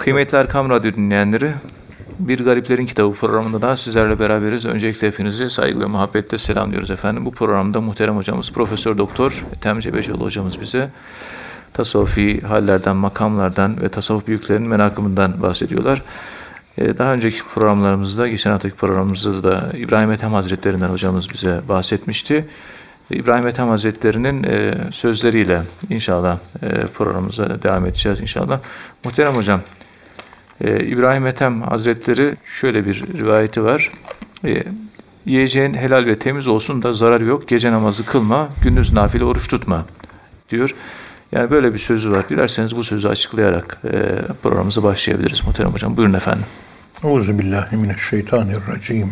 [0.00, 1.52] Kıymetli Erkam Radyo dinleyenleri,
[2.18, 4.66] Bir Gariplerin Kitabı programında daha sizlerle beraberiz.
[4.66, 7.24] Öncelikle hepinizi saygı ve muhabbetle selamlıyoruz efendim.
[7.24, 10.88] Bu programda muhterem hocamız Profesör Doktor Ethem Cebecioğlu hocamız bize
[11.72, 16.02] tasavvufi hallerden, makamlardan ve tasavvuf büyüklerinin menakımından bahsediyorlar.
[16.78, 22.46] Ee, Daha önceki programlarımızda, geçen haftaki programımızda da İbrahim Ethem Hazretlerinden hocamız bize bahsetmişti.
[23.10, 28.60] İbrahim Ethem Hazretleri'nin e, sözleriyle inşallah e, programımıza devam edeceğiz inşallah.
[29.04, 29.60] Muhterem hocam,
[30.60, 33.88] e, İbrahim Ethem Hazretleri şöyle bir rivayeti var.
[34.44, 34.64] E,
[35.26, 37.48] yiyeceğin helal ve temiz olsun da zararı yok.
[37.48, 39.84] Gece namazı kılma, gündüz nafile oruç tutma
[40.50, 40.74] diyor.
[41.32, 42.28] Yani böyle bir sözü var.
[42.28, 43.88] Dilerseniz bu sözü açıklayarak e,
[44.42, 45.96] programımıza başlayabiliriz muhterem hocam.
[45.96, 46.44] Buyurun efendim.
[47.04, 49.10] Euzu billahi mineşşeytanirracim.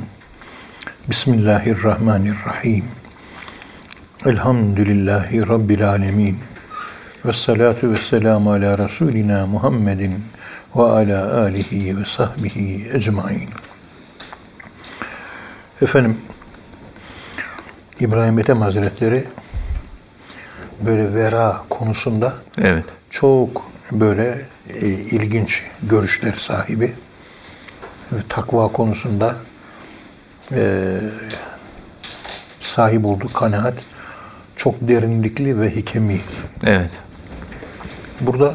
[1.11, 2.85] Bismillahirrahmanirrahim.
[4.27, 6.39] Elhamdülillahi rabbil alamin.
[7.25, 10.15] Ve salatu ve selamu ala Resulina Muhammedin
[10.77, 13.49] ve ala alihi ve sahbihi ecmain.
[15.83, 16.17] Efendim,
[18.01, 19.25] İbrahim Ethem Hazretleri
[20.81, 22.85] böyle vera konusunda Evet.
[23.11, 24.47] çok böyle
[24.81, 26.95] e, ilginç görüşler sahibi
[28.13, 29.35] ve takva konusunda
[30.53, 30.95] e,
[32.61, 33.75] sahip olduğu kanaat
[34.57, 36.21] çok derinlikli ve hikemi.
[36.65, 36.91] Evet.
[38.21, 38.55] Burada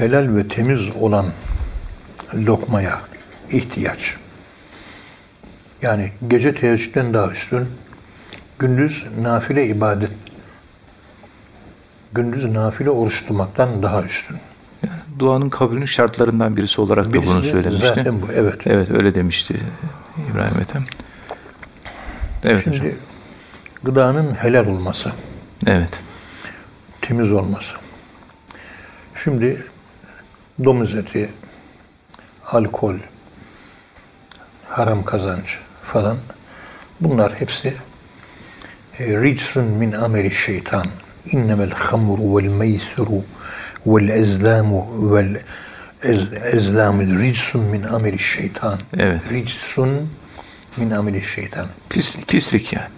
[0.00, 1.26] helal ve temiz olan
[2.34, 3.00] lokmaya
[3.50, 4.16] ihtiyaç.
[5.82, 7.68] Yani gece teheccüden daha üstün,
[8.58, 10.10] gündüz nafile ibadet,
[12.12, 14.36] gündüz nafile oruç tutmaktan daha üstün.
[14.86, 17.86] Yani duanın kabulünün şartlarından birisi olarak da Birisi bunu de söylemişti.
[17.86, 18.66] zaten bu, evet.
[18.66, 19.60] Evet öyle demişti
[20.32, 20.84] İbrahim Ethem.
[22.44, 22.92] Evet Şimdi hocam.
[23.82, 25.12] gıdanın helal olması,
[25.66, 26.00] Evet.
[27.00, 27.74] temiz olması.
[29.16, 29.64] Şimdi
[30.64, 31.28] domuz eti,
[32.46, 32.94] alkol,
[34.68, 36.16] haram kazanç falan
[37.00, 37.74] bunlar hepsi
[38.98, 40.86] e, ricsun min ameli şeytan.
[41.26, 43.24] İnnemel hamru vel meysuru
[43.86, 45.42] vel ezlamu vel
[46.02, 48.78] ez, ezlamu ricsun min ameli şeytan.
[48.96, 49.20] Evet.
[49.32, 50.10] Ricsun
[50.76, 51.66] min ameli şeytan.
[51.90, 52.88] Pislik, pislik yani.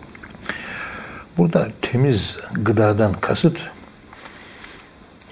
[1.38, 3.59] Burada temiz gıdadan kasıt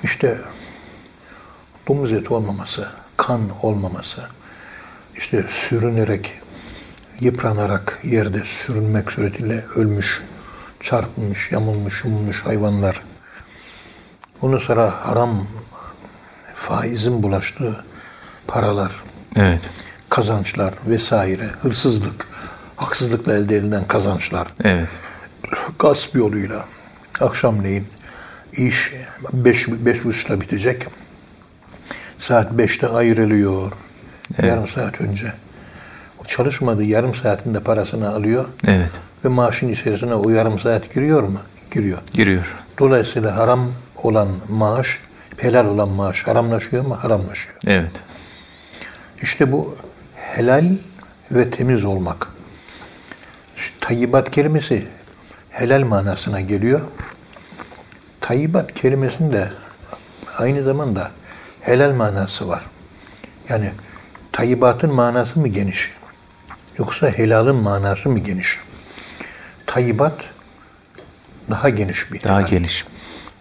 [0.03, 0.39] işte
[1.91, 4.23] domuz eti olmaması, kan olmaması,
[5.17, 6.33] işte sürünerek,
[7.21, 10.23] yıpranarak yerde sürünmek suretiyle ölmüş,
[10.81, 13.03] çarpılmış, yamulmuş, yumulmuş hayvanlar.
[14.43, 15.47] Ondan sonra haram
[16.55, 17.85] faizin bulaştığı
[18.47, 18.93] paralar,
[19.37, 19.63] Evet.
[20.09, 22.29] kazançlar vesaire, hırsızlık,
[22.77, 24.89] haksızlıkla elde edilen kazançlar Evet.
[25.79, 26.65] gasp yoluyla
[27.21, 27.87] akşamleyin
[28.53, 28.93] iş
[29.33, 30.87] beş, beş buçukta bitecek.
[32.21, 33.73] Saat beşte ayrılıyor.
[34.43, 35.33] Yarım saat önce.
[36.21, 38.91] O çalışmadığı yarım saatinde parasını alıyor Evet.
[39.25, 41.39] ve maaşın içerisine o yarım saat giriyor mu?
[41.71, 41.99] Giriyor.
[42.13, 42.45] Giriyor.
[42.79, 43.73] Dolayısıyla haram
[44.03, 44.99] olan maaş,
[45.37, 46.97] helal olan maaş haramlaşıyor mu?
[47.01, 47.57] Haramlaşıyor.
[47.67, 47.93] Evet.
[49.23, 49.77] İşte bu
[50.15, 50.65] helal
[51.31, 52.29] ve temiz olmak.
[53.57, 54.89] Şu tayyibat kelimesi
[55.51, 56.81] helal manasına geliyor.
[58.21, 59.49] Tayyibat kelimesinde
[60.39, 61.11] aynı zamanda
[61.61, 62.63] helal manası var.
[63.49, 63.71] Yani
[64.33, 65.93] tayyibatın manası mı geniş?
[66.79, 68.59] Yoksa helalın manası mı geniş?
[69.67, 70.15] Tayyibat
[71.51, 72.49] daha geniş bir Daha helal.
[72.49, 72.85] geniş.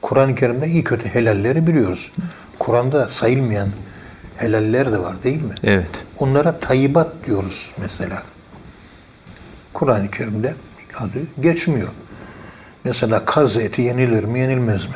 [0.02, 2.12] Kur'an-ı Kerim'de iyi kötü helalleri biliyoruz.
[2.60, 3.70] Kur'an'da sayılmayan
[4.38, 5.56] helaller de var değil mi?
[5.64, 5.90] Evet.
[6.18, 8.24] Onlara tayyibat diyoruz mesela.
[9.74, 10.54] Kur'an-ı Kerim'de
[10.98, 11.90] adı geçmiyor.
[12.84, 14.94] Mesela kaz eti yenilir mi yenilmez mi?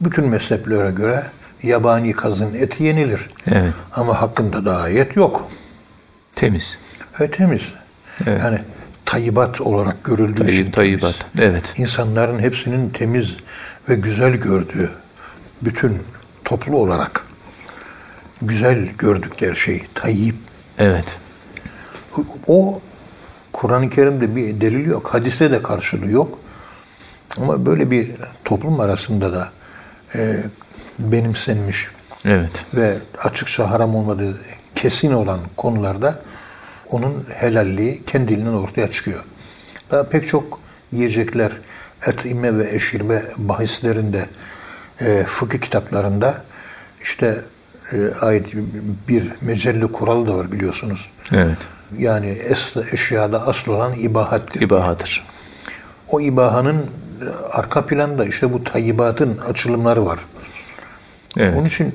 [0.00, 1.26] Bütün mezheplere göre
[1.66, 3.28] yabani kazın eti yenilir.
[3.52, 3.72] Evet.
[3.92, 5.48] Ama hakkında da ayet yok.
[6.36, 6.78] Temiz.
[7.20, 7.62] Ve temiz.
[8.26, 8.40] Evet.
[8.42, 8.58] Yani
[9.04, 11.26] tayyibat olarak görüldüğü için Tayyip, tayyibat.
[11.36, 11.50] temiz.
[11.54, 11.72] Evet.
[11.76, 13.36] İnsanların hepsinin temiz
[13.88, 14.90] ve güzel gördüğü
[15.62, 16.02] bütün
[16.44, 17.24] toplu olarak
[18.42, 20.36] güzel gördükleri şey tayyip.
[20.78, 21.18] Evet.
[22.46, 22.80] O
[23.52, 25.14] Kur'an-ı Kerim'de bir delil yok.
[25.14, 26.38] Hadiste de karşılığı yok.
[27.40, 28.10] Ama böyle bir
[28.44, 29.48] toplum arasında da
[30.14, 30.36] e,
[30.98, 31.88] benimsenmiş
[32.24, 32.64] Evet.
[32.74, 34.38] ve açıkça haram olmadığı
[34.74, 36.22] kesin olan konularda
[36.90, 39.24] onun helalliği kendiliğinden ortaya çıkıyor.
[39.90, 40.60] Daha pek çok
[40.92, 41.52] yiyecekler,
[42.06, 44.26] etime ve eşirme bahislerinde,
[45.00, 46.42] e, fıkıh kitaplarında
[47.02, 47.40] işte
[47.92, 48.54] e, ait
[49.08, 51.10] bir mecelli kuralı da var biliyorsunuz.
[51.32, 51.58] Evet.
[51.98, 54.60] Yani es, eşyada asıl olan ibahattir.
[54.60, 55.26] İbahadır.
[56.08, 56.86] O ibahanın
[57.50, 60.18] arka planda işte bu tayyibatın açılımları var.
[61.36, 61.54] Evet.
[61.56, 61.94] Onun için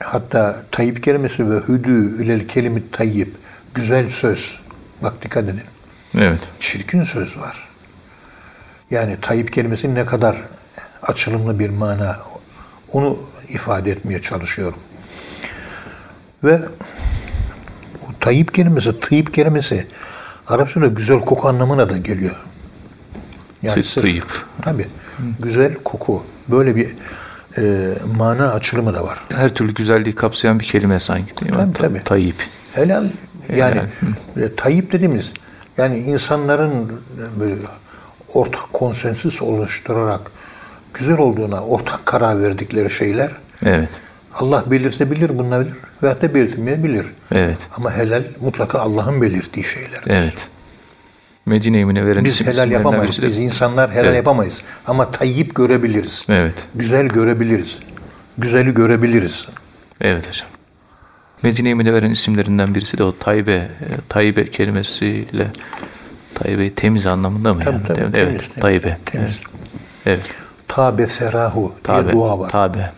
[0.00, 3.34] hatta tayyip kelimesi ve hüdü ilel kelimi tayyip
[3.74, 4.60] güzel söz.
[5.02, 5.60] Bak dikkat edin.
[6.18, 6.40] Evet.
[6.60, 7.68] Çirkin söz var.
[8.90, 10.36] Yani tayyip kelimesinin ne kadar
[11.02, 12.16] açılımlı bir mana
[12.92, 13.18] onu
[13.48, 14.78] ifade etmeye çalışıyorum.
[16.44, 16.60] Ve
[18.08, 19.86] bu tayyip kelimesi, tayyip kelimesi
[20.46, 22.36] Arapçada güzel koku anlamına da geliyor.
[23.64, 24.26] Tı- sırf- tayyip.
[24.62, 24.86] Tabii.
[25.40, 26.24] Güzel koku.
[26.48, 26.94] Böyle bir
[27.58, 29.18] e, mana açılımı da var.
[29.28, 31.56] Her türlü güzelliği kapsayan bir kelime sanki değil mi?
[31.58, 32.04] Tabii, Ta- tabii.
[32.04, 32.36] Tayyip.
[32.72, 33.04] Helal
[33.56, 33.74] yani
[34.36, 35.32] Helal, e, tayyip dediğimiz
[35.78, 37.00] yani insanların
[37.40, 37.54] böyle
[38.34, 40.20] ortak konsensüs oluşturarak
[40.94, 43.30] güzel olduğuna ortak karar verdikleri şeyler
[43.64, 43.88] Evet.
[44.34, 47.06] Allah belirtebilir bunlar bilir veyahut da belirtmeyebilir.
[47.32, 47.58] Evet.
[47.76, 50.00] Ama helal mutlaka Allah'ın belirttiği şeyler.
[50.06, 50.48] Evet.
[51.46, 53.04] Medine-i Münevvere'nin Biz helal yapamayız.
[53.06, 54.16] birisi de- Biz insanlar helal Evet.
[54.16, 54.62] yapamayız.
[54.86, 56.22] Ama tayyip görebiliriz.
[56.28, 56.54] Evet.
[56.74, 57.78] Güzel görebiliriz.
[58.38, 59.46] Güzeli görebiliriz.
[60.00, 60.48] Evet hocam.
[61.42, 63.68] Medine-i Münevvere'nin isimlerinden birisi de o Taybe, e,
[64.08, 65.46] Taybe kelimesiyle
[66.34, 67.60] Taybe temiz anlamında mı?
[67.64, 67.86] Tabii, yani?
[67.86, 68.98] tabii, evet, temiz, evet, temiz, Taybe.
[69.04, 69.40] temiz.
[70.06, 70.20] Evet.
[70.68, 72.12] Tabe serahu diye Tabe.
[72.12, 72.50] dua var.
[72.50, 72.90] Tabe.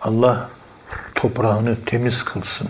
[0.00, 0.48] Allah
[1.14, 2.68] toprağını temiz kılsın.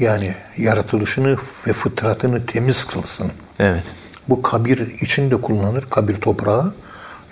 [0.00, 1.36] Yani yaratılışını
[1.66, 3.32] ve fıtratını temiz kılsın.
[3.58, 3.82] Evet.
[4.28, 5.86] Bu kabir için de kullanılır.
[5.90, 6.74] Kabir toprağı.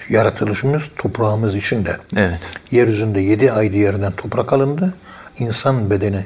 [0.08, 1.96] Yaratılışımız toprağımız için de.
[2.16, 2.38] Evet.
[2.70, 4.94] Yeryüzünde yedi aydı yerden toprak alındı.
[5.38, 6.24] İnsan bedeni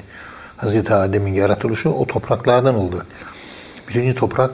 [0.56, 3.06] Hazreti Adem'in yaratılışı o topraklardan oldu.
[3.88, 4.50] Birinci toprak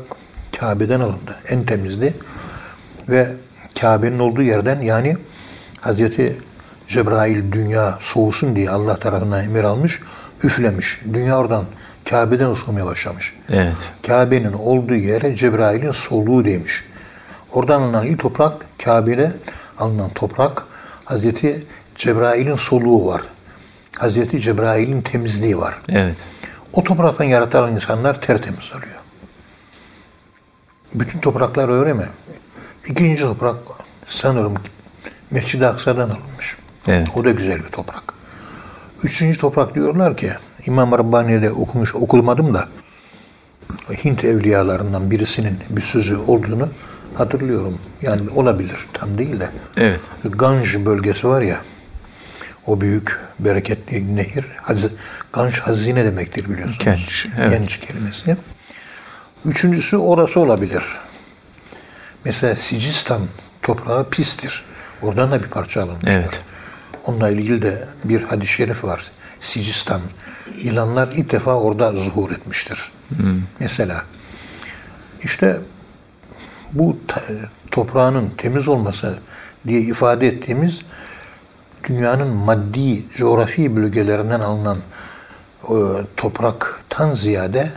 [0.60, 1.36] Kabe'den alındı.
[1.48, 2.14] En temizdi.
[3.08, 3.28] Ve
[3.80, 5.16] Kabe'nin olduğu yerden yani
[5.80, 6.36] Hazreti
[6.88, 10.00] Cebrail dünya soğusun diye Allah tarafından emir almış,
[10.42, 11.00] üflemiş.
[11.12, 11.64] Dünya oradan
[12.10, 13.34] Kabe'den ısınmaya başlamış.
[13.48, 13.74] Evet.
[14.06, 16.84] Kabe'nin olduğu yere Cebrail'in soluğu demiş.
[17.52, 18.52] Oradan alınan ilk toprak
[18.84, 19.32] Kabe'de
[19.78, 20.64] alınan toprak
[21.04, 23.22] Hazreti Cebrail'in soluğu var.
[23.98, 25.74] Hazreti Cebrail'in temizliği var.
[25.88, 26.16] Evet.
[26.72, 28.98] O topraktan yaratılan insanlar tertemiz oluyor.
[30.94, 32.06] Bütün topraklar öyle mi?
[32.86, 33.56] İkinci toprak
[34.06, 34.54] sanırım
[35.30, 36.56] Mescid-i Aksa'dan alınmış.
[36.88, 37.08] Evet.
[37.14, 38.17] O da güzel bir toprak.
[39.02, 40.32] Üçüncü toprak diyorlar ki
[40.66, 42.68] İmam Rabbani'de okumuş okumadım da
[44.04, 46.68] Hint evliyalarından birisinin bir sözü olduğunu
[47.14, 47.78] hatırlıyorum.
[48.02, 49.48] Yani olabilir tam değil de.
[49.76, 50.00] Evet.
[50.24, 51.60] Ganj bölgesi var ya
[52.66, 54.44] o büyük bereketli nehir.
[54.62, 54.90] Haz-
[55.32, 56.84] Ganj hazine demektir biliyorsunuz.
[56.84, 57.50] Genç, evet.
[57.50, 58.36] Genç kelimesi.
[59.44, 60.82] Üçüncüsü orası olabilir.
[62.24, 63.22] Mesela Sicistan
[63.62, 64.64] toprağı pistir.
[65.02, 66.10] Oradan da bir parça alınmıştır.
[66.10, 66.40] Evet.
[67.08, 69.10] Onunla ilgili de bir hadis-i şerif var.
[69.40, 70.00] Sicistan.
[70.62, 72.92] Yılanlar ilk defa orada zuhur etmiştir.
[73.60, 74.02] Mesela.
[75.22, 75.60] işte
[76.72, 76.96] bu
[77.70, 79.14] toprağının temiz olması
[79.66, 80.80] diye ifade ettiğimiz
[81.84, 84.78] dünyanın maddi coğrafi bölgelerinden alınan
[85.64, 85.74] e,
[86.16, 87.72] topraktan ziyade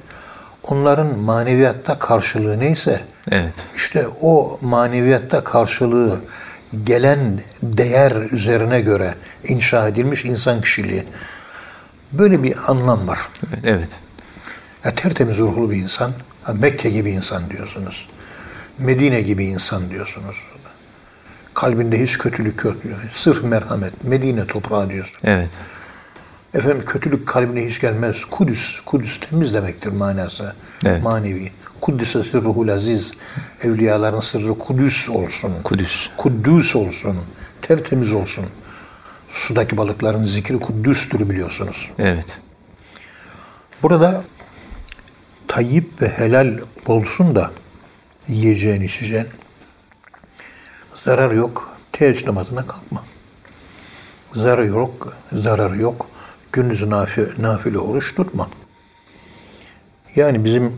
[0.64, 3.02] onların maneviyatta karşılığı neyse
[3.32, 3.54] Evet.
[3.76, 6.20] işte o maneviyatta karşılığı
[6.84, 9.14] gelen değer üzerine göre
[9.44, 11.04] inşa edilmiş insan kişiliği.
[12.12, 13.20] Böyle bir anlam var.
[13.64, 13.90] Evet.
[14.86, 16.12] Ya tertemiz ruhlu bir insan,
[16.44, 18.08] ha Mekke gibi insan diyorsunuz.
[18.78, 20.38] Medine gibi insan diyorsunuz.
[21.54, 22.76] Kalbinde hiç kötülük yok.
[23.14, 24.04] Sırf merhamet.
[24.04, 25.18] Medine toprağı diyorsun.
[25.24, 25.50] Evet.
[26.54, 28.26] Efendim kötülük kalbine hiç gelmez.
[28.26, 28.80] Kudüs.
[28.86, 30.56] Kudüs temiz demektir manası.
[30.86, 31.04] Evet.
[31.04, 31.52] Manevi.
[31.82, 33.12] Kuddise sırruhul aziz.
[33.64, 35.54] Evliyaların sırrı Kudüs olsun.
[35.64, 36.10] Kudüs.
[36.18, 37.18] Kuddüs olsun.
[37.62, 38.46] Tertemiz olsun.
[39.30, 41.92] Sudaki balıkların zikri Kuddüs'tür biliyorsunuz.
[42.00, 42.40] Evet.
[43.84, 44.24] Burada
[45.48, 47.52] tayyip ve helal olsun da
[48.28, 49.28] yiyeceğin içeceğin
[50.96, 51.78] zarar yok.
[51.92, 53.04] Teheccüd namazına kalkma.
[54.34, 56.08] Zararı yok, zararı yok.
[56.54, 58.50] Gündüzü nafile, nafile oruç tutma.
[60.16, 60.78] Yani bizim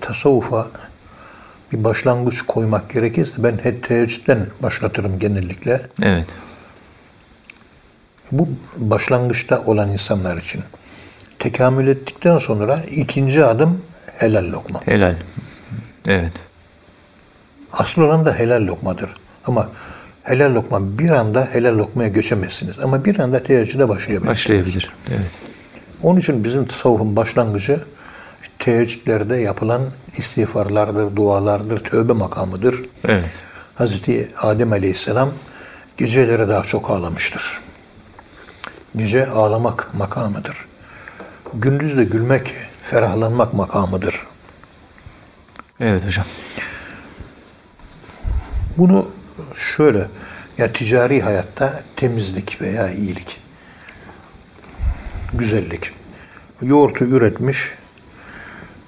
[0.00, 0.66] tasavvufa
[1.72, 5.82] bir başlangıç koymak gerekirse ben hep teheccüden başlatırım genellikle.
[6.02, 6.26] Evet.
[8.32, 10.62] Bu başlangıçta olan insanlar için.
[11.38, 13.82] Tekamül ettikten sonra ikinci adım
[14.18, 14.86] helal lokma.
[14.86, 15.16] Helal.
[16.06, 16.32] Evet.
[17.72, 19.10] Asıl olan da helal lokmadır.
[19.46, 19.68] Ama
[20.26, 22.78] helal lokma bir anda helal lokmaya geçemezsiniz.
[22.78, 24.38] Ama bir anda teheccüde başlayabilirsiniz.
[24.38, 24.92] Başlayabilir.
[25.08, 25.30] Evet.
[26.02, 27.80] Onun için bizim tasavvufun başlangıcı
[28.58, 29.82] teheccüdlerde yapılan
[30.16, 32.82] istiğfarlardır, dualardır, tövbe makamıdır.
[33.08, 33.24] Evet.
[33.74, 35.30] Hazreti Adem Aleyhisselam
[35.96, 37.60] geceleri daha çok ağlamıştır.
[38.96, 40.56] Gece ağlamak makamıdır.
[41.54, 44.26] Gündüz de gülmek, ferahlanmak makamıdır.
[45.80, 46.26] Evet hocam.
[48.78, 49.08] Bunu
[49.54, 50.06] şöyle
[50.58, 53.40] Ya ticari hayatta temizlik veya iyilik,
[55.34, 55.90] güzellik.
[56.62, 57.74] Yoğurtu üretmiş,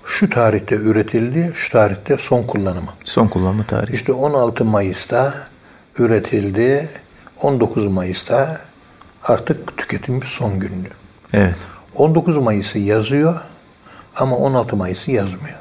[0.05, 2.91] şu tarihte üretildi, şu tarihte son kullanımı.
[3.05, 3.95] Son kullanma tarihi.
[3.95, 5.35] İşte 16 Mayıs'ta
[5.99, 6.89] üretildi,
[7.43, 8.61] 19 Mayıs'ta
[9.23, 10.73] artık tüketim son günü.
[11.33, 11.55] Evet.
[11.95, 13.41] 19 Mayıs'ı yazıyor
[14.17, 15.59] ama 16 Mayıs'ı yazmıyor.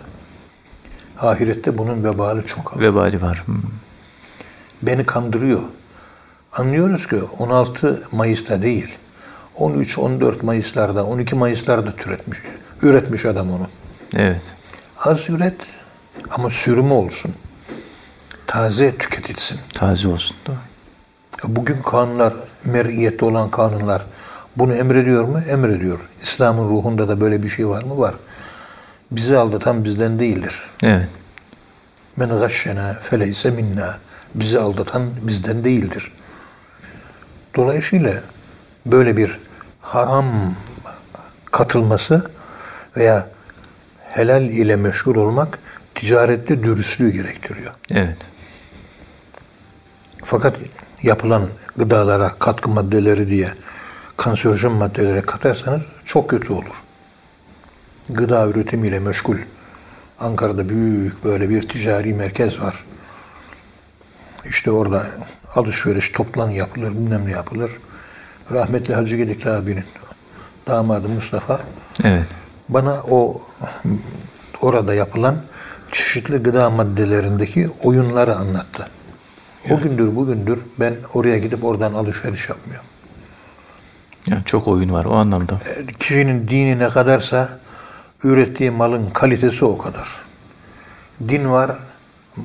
[1.19, 2.81] Ahirette bunun vebali çok ağır.
[2.81, 3.43] Vebali var.
[3.45, 3.55] Hmm.
[4.81, 5.61] Beni kandırıyor.
[6.53, 8.87] Anlıyoruz ki 16 Mayıs'ta değil,
[9.57, 12.37] 13-14 Mayıs'larda, 12 Mayıs'larda türetmiş,
[12.81, 13.67] üretmiş adam onu.
[14.15, 14.41] Evet.
[15.05, 15.61] Az üret
[16.31, 17.33] ama sürümü olsun.
[18.47, 19.59] Taze tüketilsin.
[19.73, 20.37] Taze olsun.
[20.47, 20.55] Doğru.
[21.43, 22.33] Bugün kanunlar,
[22.65, 24.05] mer'iyette olan kanunlar
[24.57, 25.39] bunu emrediyor mu?
[25.49, 25.99] Emrediyor.
[26.21, 27.97] İslam'ın ruhunda da böyle bir şey var mı?
[27.97, 28.15] Var.
[29.11, 30.59] Bizi aldatan bizden değildir.
[30.83, 31.07] Evet.
[32.15, 33.97] Men gashşena feleyse minna.
[34.35, 36.11] Bizi aldatan bizden değildir.
[37.55, 38.13] Dolayısıyla
[38.85, 39.39] böyle bir
[39.81, 40.25] haram
[41.51, 42.31] katılması
[42.97, 43.29] veya
[44.01, 45.59] helal ile meşgul olmak
[45.95, 47.73] ticarette dürüstlüğü gerektiriyor.
[47.89, 48.17] Evet.
[50.25, 50.55] Fakat
[51.03, 53.49] yapılan gıdalara katkı maddeleri diye
[54.17, 56.83] kanserojen maddelere katarsanız çok kötü olur.
[58.09, 59.37] Gıda üretimiyle meşgul.
[60.19, 62.83] Ankara'da büyük böyle bir ticari merkez var.
[64.49, 65.05] İşte orada
[65.55, 67.71] alışveriş, toplan yapılır, bilmem ne yapılır.
[68.51, 69.83] Rahmetli Hacı Gedikli abinin
[70.67, 71.59] damadı Mustafa
[72.03, 72.27] Evet.
[72.69, 73.41] bana o
[74.61, 75.35] orada yapılan
[75.91, 78.87] çeşitli gıda maddelerindeki oyunları anlattı.
[79.71, 82.85] O gündür bugündür ben oraya gidip oradan alışveriş yapmıyorum.
[84.27, 85.53] Yani çok oyun var o anlamda.
[85.53, 87.59] E, Kişinin dini ne kadarsa
[88.23, 90.07] ürettiği malın kalitesi o kadar.
[91.29, 91.71] Din var,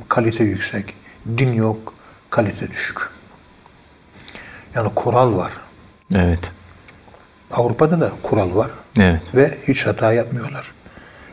[0.09, 0.95] kalite yüksek.
[1.39, 1.95] Din yok,
[2.31, 3.11] kalite düşük.
[4.75, 5.53] Yani kural var.
[6.15, 6.39] Evet.
[7.51, 8.71] Avrupa'da da kural var.
[9.01, 9.23] Evet.
[9.35, 10.73] Ve hiç hata yapmıyorlar.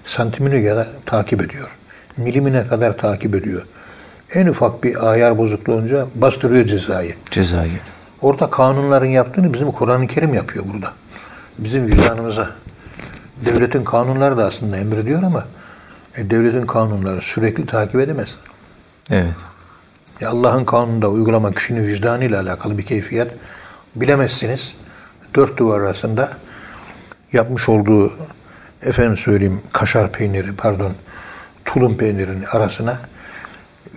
[0.05, 1.69] Santimine kadar takip ediyor.
[2.17, 3.62] Milimine kadar takip ediyor.
[4.34, 7.15] En ufak bir ayar bozukluğu olunca bastırıyor cezayı.
[7.31, 7.81] Cezayir.
[8.22, 10.93] Orada kanunların yaptığını bizim Kur'an-ı Kerim yapıyor burada.
[11.60, 12.50] Bizim vicdanımıza.
[13.46, 15.48] Devletin kanunları da aslında emrediyor ama
[16.17, 18.36] e, devletin kanunları sürekli takip edemez.
[19.10, 19.34] Evet.
[20.21, 23.31] E, Allah'ın kanununda uygulama kişinin vicdanıyla alakalı bir keyfiyet
[23.95, 24.73] bilemezsiniz.
[25.35, 26.29] Dört duvar arasında
[27.33, 28.13] yapmış olduğu
[28.83, 30.91] efendim söyleyeyim kaşar peyniri pardon
[31.65, 32.97] tulum peynirinin arasına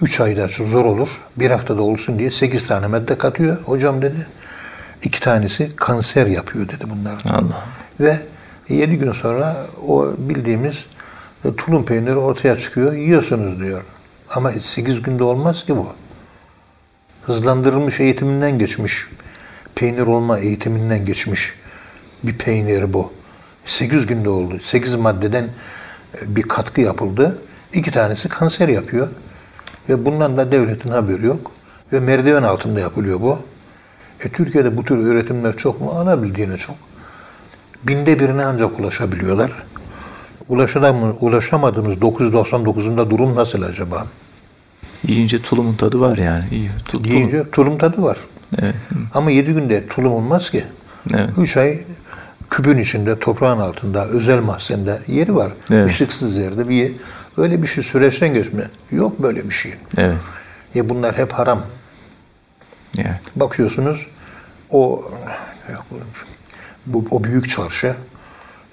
[0.03, 1.21] üç ayda zor olur.
[1.37, 3.59] Bir haftada olsun diye sekiz tane madde katıyor.
[3.63, 4.27] Hocam dedi.
[5.03, 7.23] iki tanesi kanser yapıyor dedi bunlar.
[7.29, 7.63] Allah.
[8.01, 8.19] Ve
[8.69, 9.57] yedi gün sonra
[9.89, 10.85] o bildiğimiz
[11.57, 12.93] tulum peyniri ortaya çıkıyor.
[12.93, 13.83] Yiyorsunuz diyor.
[14.31, 15.89] Ama sekiz günde olmaz ki bu.
[17.27, 19.09] Hızlandırılmış eğitiminden geçmiş.
[19.75, 21.55] Peynir olma eğitiminden geçmiş
[22.23, 23.13] bir peynir bu.
[23.67, 24.59] 8 günde oldu.
[24.63, 27.39] 8 maddeden e, bir katkı yapıldı.
[27.75, 29.09] İki tanesi kanser yapıyor.
[29.89, 31.53] Ve bundan da devletin haberi yok.
[31.93, 33.39] Ve merdiven altında yapılıyor bu.
[34.25, 35.91] E, Türkiye'de bu tür üretimler çok mu?
[35.91, 36.77] Alabildiğine çok.
[37.83, 39.53] Binde birine ancak ulaşabiliyorlar.
[41.21, 44.07] Ulaşamadığımız 999'unda durum nasıl acaba?
[45.07, 46.45] Yiyince tulumun tadı var yani.
[46.51, 46.71] İyi.
[46.85, 47.05] Tu- tulum.
[47.05, 48.19] Yiyince tulum tadı var.
[48.63, 48.75] Evet.
[49.15, 50.65] Ama 7 günde tulum olmaz ki.
[51.15, 51.31] Evet.
[51.39, 51.81] 3 ay
[52.51, 55.53] küpün içinde, toprağın altında, özel mahzende yeri var.
[55.71, 55.91] Evet.
[55.91, 56.93] Işıksız yerde bir
[57.37, 58.69] öyle bir şey süreçten geçme.
[58.91, 59.75] Yok böyle bir şey.
[59.97, 60.19] Evet.
[60.75, 61.63] Ya bunlar hep haram.
[62.99, 63.21] Evet.
[63.37, 64.07] Bakıyorsunuz
[64.71, 65.05] o
[66.87, 67.95] bu, o büyük çarşı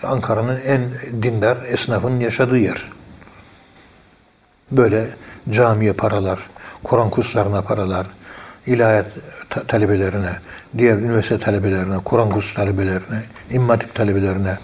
[0.03, 0.81] Ankara'nın en
[1.23, 2.85] dindar esnafının yaşadığı yer.
[4.71, 5.07] Böyle
[5.49, 6.39] camiye paralar,
[6.83, 8.07] Kur'an kurslarına paralar,
[8.65, 9.05] ilahiyat
[9.49, 10.31] ta- talebelerine,
[10.77, 14.57] diğer üniversite talebelerine, Kur'an kursu talebelerine, İmam Hatip talebelerine,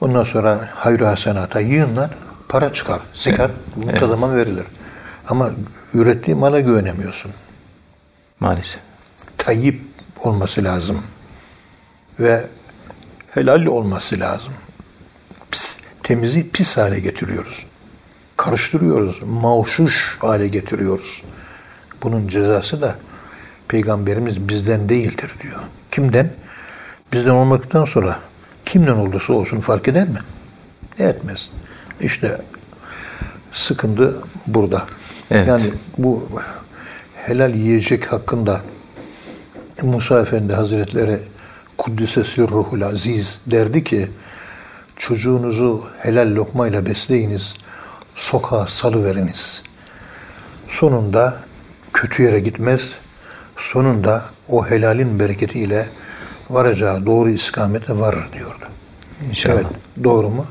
[0.00, 2.10] ondan sonra hayır hasenata yığınlar,
[2.48, 3.00] para çıkar.
[3.14, 4.64] Zekat muntazaman verilir.
[5.28, 5.50] Ama
[5.94, 7.32] ürettiği mala güvenemiyorsun
[8.40, 8.80] Maalesef.
[9.38, 9.80] tayyip
[10.24, 11.02] olması lazım.
[12.20, 12.44] Ve
[13.30, 14.52] helal olması lazım.
[15.50, 17.66] Pis, temizi pis hale getiriyoruz.
[18.42, 19.20] Karıştırıyoruz.
[19.22, 21.22] Mavşuş hale getiriyoruz.
[22.02, 22.96] Bunun cezası da
[23.68, 25.60] Peygamberimiz bizden değildir diyor.
[25.90, 26.30] Kimden?
[27.12, 28.18] Bizden olmaktan sonra
[28.64, 30.18] kimden olursa olsun fark eder mi?
[30.98, 31.50] Etmez.
[32.00, 32.40] İşte
[33.52, 34.86] sıkıntı burada.
[35.30, 35.48] Evet.
[35.48, 36.28] Yani bu
[37.14, 38.60] helal yiyecek hakkında
[39.82, 41.18] Musa Efendi Hazretleri
[41.78, 44.08] Kuddise Sirruhul Aziz derdi ki
[44.96, 47.54] çocuğunuzu helal lokmayla besleyiniz,
[48.22, 49.62] sokağa salıveriniz.
[50.68, 51.34] Sonunda
[51.92, 52.90] kötü yere gitmez,
[53.56, 55.86] sonunda o helalin bereketiyle
[56.50, 58.64] varacağı doğru istikamete varır diyordu.
[59.28, 59.54] İnşallah.
[59.54, 59.66] Evet,
[60.04, 60.46] doğru mu?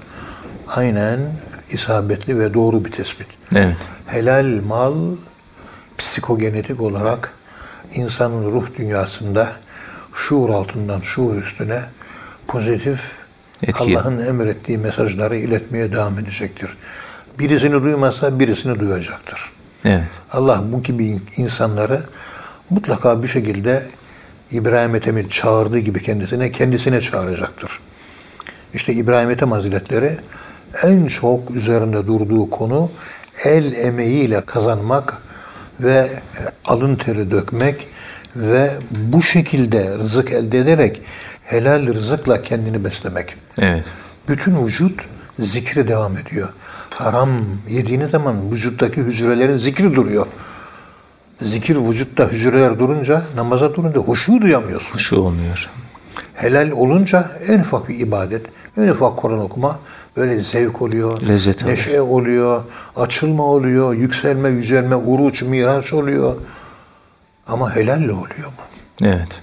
[0.67, 1.19] Aynen
[1.71, 3.27] isabetli ve doğru bir tespit.
[3.55, 3.77] Evet.
[4.07, 4.95] Helal mal
[5.97, 7.33] psikogenetik olarak
[7.93, 9.51] insanın ruh dünyasında
[10.13, 11.81] şuur altından şuur üstüne
[12.47, 13.11] pozitif.
[13.79, 16.77] Allah'ın emrettiği mesajları iletmeye devam edecektir.
[17.39, 19.51] Birisini duymazsa birisini duyacaktır.
[19.85, 20.03] Evet.
[20.31, 22.01] Allah bu gibi insanları
[22.69, 23.83] mutlaka bir şekilde
[24.51, 27.79] İbrahim Ethem'i çağırdığı gibi kendisine, kendisine çağıracaktır.
[28.73, 30.17] İşte İbrahim Ethem Hazretleri
[30.83, 32.91] en çok üzerinde durduğu konu
[33.45, 35.17] el emeğiyle kazanmak
[35.79, 36.09] ve
[36.65, 37.87] alın teri dökmek
[38.35, 41.01] ve bu şekilde rızık elde ederek
[41.43, 43.35] helal rızıkla kendini beslemek.
[43.59, 43.85] Evet.
[44.27, 45.05] Bütün vücut
[45.39, 46.49] zikri devam ediyor.
[46.93, 47.29] Haram
[47.69, 50.27] yediğiniz zaman vücuttaki hücrelerin zikri duruyor.
[51.41, 54.97] Zikir vücutta hücreler durunca, namaza durunca huşu duyamıyorsun.
[54.97, 55.69] Şu olmuyor.
[56.33, 58.45] Helal olunca en ufak bir ibadet,
[58.77, 59.79] en ufak Kur'an okuma
[60.17, 62.63] böyle zevk oluyor, Lezzet neşe oluyor,
[62.95, 66.35] açılma oluyor, yükselme, yücelme, uruç, miraç oluyor.
[67.47, 69.05] Ama helalle oluyor bu.
[69.05, 69.41] Evet.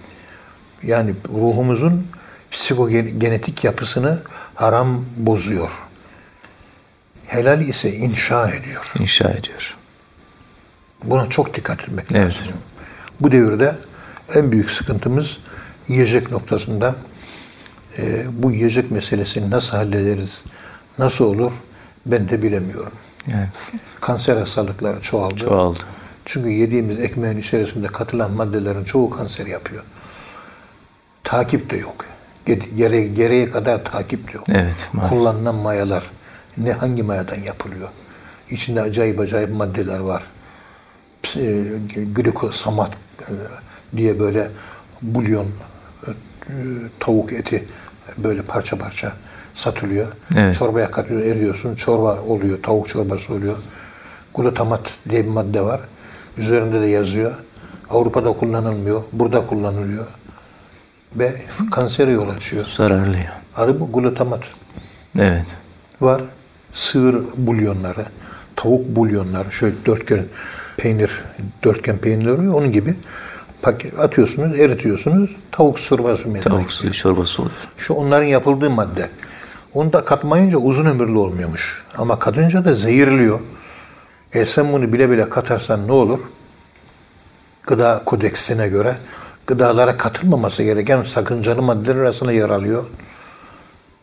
[0.83, 2.07] Yani ruhumuzun
[2.50, 4.19] psikogenetik yapısını
[4.55, 5.88] haram bozuyor.
[7.28, 8.92] Helal ise inşa ediyor.
[8.99, 9.76] İnşa ediyor.
[11.04, 12.40] Buna çok dikkat etmek Evet.
[12.42, 12.61] lazım.
[13.20, 13.76] Bu devirde
[14.35, 15.38] en büyük sıkıntımız
[15.88, 16.94] yiyecek noktasında
[17.99, 20.42] e, bu yiyecek meselesini nasıl hallederiz,
[20.99, 21.52] nasıl olur
[22.06, 22.92] ben de bilemiyorum.
[23.26, 23.49] Yani
[24.00, 25.37] Kanser hastalıkları çoğaldı.
[25.37, 25.78] çoğaldı.
[26.25, 29.82] Çünkü yediğimiz ekmeğin içerisinde katılan maddelerin çoğu kanser yapıyor.
[31.25, 32.04] Takip de yok.
[32.76, 34.44] Gere, gereği kadar takip de yok.
[34.49, 35.18] Evet, maalesef.
[35.18, 36.04] Kullanılan mayalar
[36.62, 37.88] ne hangi mayadan yapılıyor?
[38.50, 40.23] İçinde acayip acayip maddeler var.
[41.37, 41.65] E,
[42.15, 43.33] glikosamat e,
[43.97, 44.50] diye böyle
[45.03, 45.47] bulyon
[46.07, 46.11] e,
[47.00, 47.64] tavuk eti
[48.18, 49.12] böyle parça parça
[49.55, 50.07] satılıyor.
[50.37, 50.55] Evet.
[50.59, 51.75] Çorbaya katıyor, eriyorsun.
[51.75, 53.57] Çorba oluyor, tavuk çorbası oluyor.
[54.35, 55.81] Glutamat diye bir madde var.
[56.38, 57.35] Üzerinde de yazıyor.
[57.90, 60.07] Avrupa'da kullanılmıyor, burada kullanılıyor.
[61.16, 62.66] Ve kansere yol açıyor.
[62.77, 63.16] Zararlı
[63.81, 64.42] bu glutamat
[65.18, 65.47] Evet.
[66.01, 66.23] var.
[66.79, 68.07] Sığır bulyonları,
[68.57, 70.25] tavuk bulyonları, şöyle dörtgen
[70.77, 71.11] peynir,
[71.64, 72.55] dörtgen peynir oluyor.
[72.55, 72.95] Onun gibi
[73.62, 75.31] paket atıyorsunuz, eritiyorsunuz.
[75.53, 77.57] Tavuk çorbası meydana Tavuk suyu çorbası oluyor.
[77.77, 79.09] Şu onların yapıldığı madde.
[79.75, 81.85] Onu da katmayınca uzun ömürlü olmuyormuş.
[81.97, 83.41] Ama katınca da zehirliyor.
[84.33, 86.21] E sen bunu bile bile katarsan ne olur?
[87.62, 88.97] Gıda kodeksine göre
[89.47, 92.85] gıdalara katılmaması gereken sakıncalı maddeler arasında yer alıyor.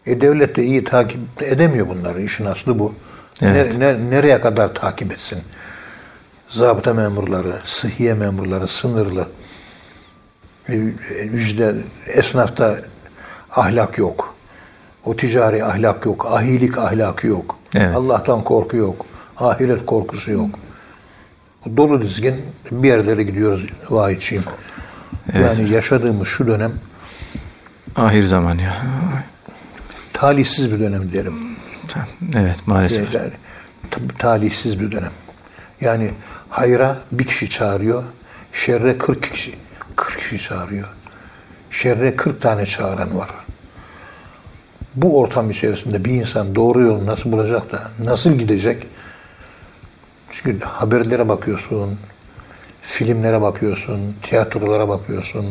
[0.07, 2.21] E devlet de iyi takip edemiyor bunları.
[2.21, 2.93] İşin aslı bu.
[3.41, 3.75] Evet.
[3.77, 5.39] Nere- ne- nereye kadar takip etsin?
[6.49, 9.27] Zabıta memurları, sıhhiye memurları sınırlı.
[10.69, 10.75] E,
[11.33, 11.75] Yüzde
[12.07, 12.77] esnafta
[13.51, 14.35] ahlak yok.
[15.05, 16.27] O ticari ahlak yok.
[16.31, 17.57] Ahilik ahlakı yok.
[17.75, 17.95] Evet.
[17.95, 19.05] Allah'tan korku yok.
[19.37, 20.49] Ahiret korkusu yok.
[21.77, 22.35] Dolu dizgin
[22.71, 24.43] bir yerlere gidiyoruz vahiyçiyim.
[25.33, 25.57] Evet.
[25.57, 26.71] Yani yaşadığımız şu dönem
[27.95, 28.73] Ahir zaman ya.
[30.19, 31.33] Talihsiz bir dönem diyelim.
[32.35, 33.13] Evet maalesef.
[33.13, 33.31] Yani,
[33.91, 35.11] t- talihsiz bir dönem.
[35.81, 36.11] Yani
[36.49, 38.03] hayra bir kişi çağırıyor,
[38.53, 39.55] şerre 40 kişi
[39.95, 40.89] 40 kişi çağırıyor.
[41.71, 43.29] Şerre 40 tane çağıran var.
[44.95, 48.87] Bu ortam içerisinde bir insan doğru yolu nasıl bulacak da nasıl gidecek?
[50.31, 51.99] Çünkü haberlere bakıyorsun,
[52.81, 55.45] filmlere bakıyorsun, tiyatrolara bakıyorsun,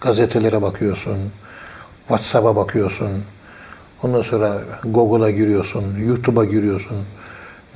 [0.00, 1.18] gazetelere bakıyorsun,
[2.08, 3.10] WhatsApp'a bakıyorsun.
[4.02, 6.96] Ondan sonra Google'a giriyorsun, YouTube'a giriyorsun.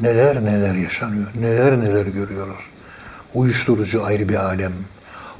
[0.00, 2.64] Neler neler yaşanıyor, neler neler görüyoruz.
[3.34, 4.72] Uyuşturucu ayrı bir alem,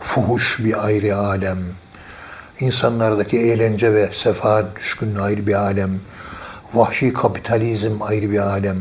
[0.01, 1.59] fuhuş bir ayrı alem,
[2.61, 5.91] insanlardaki eğlence ve sefahat düşkünlüğü ayrı bir alem,
[6.75, 8.77] vahşi kapitalizm ayrı bir alem,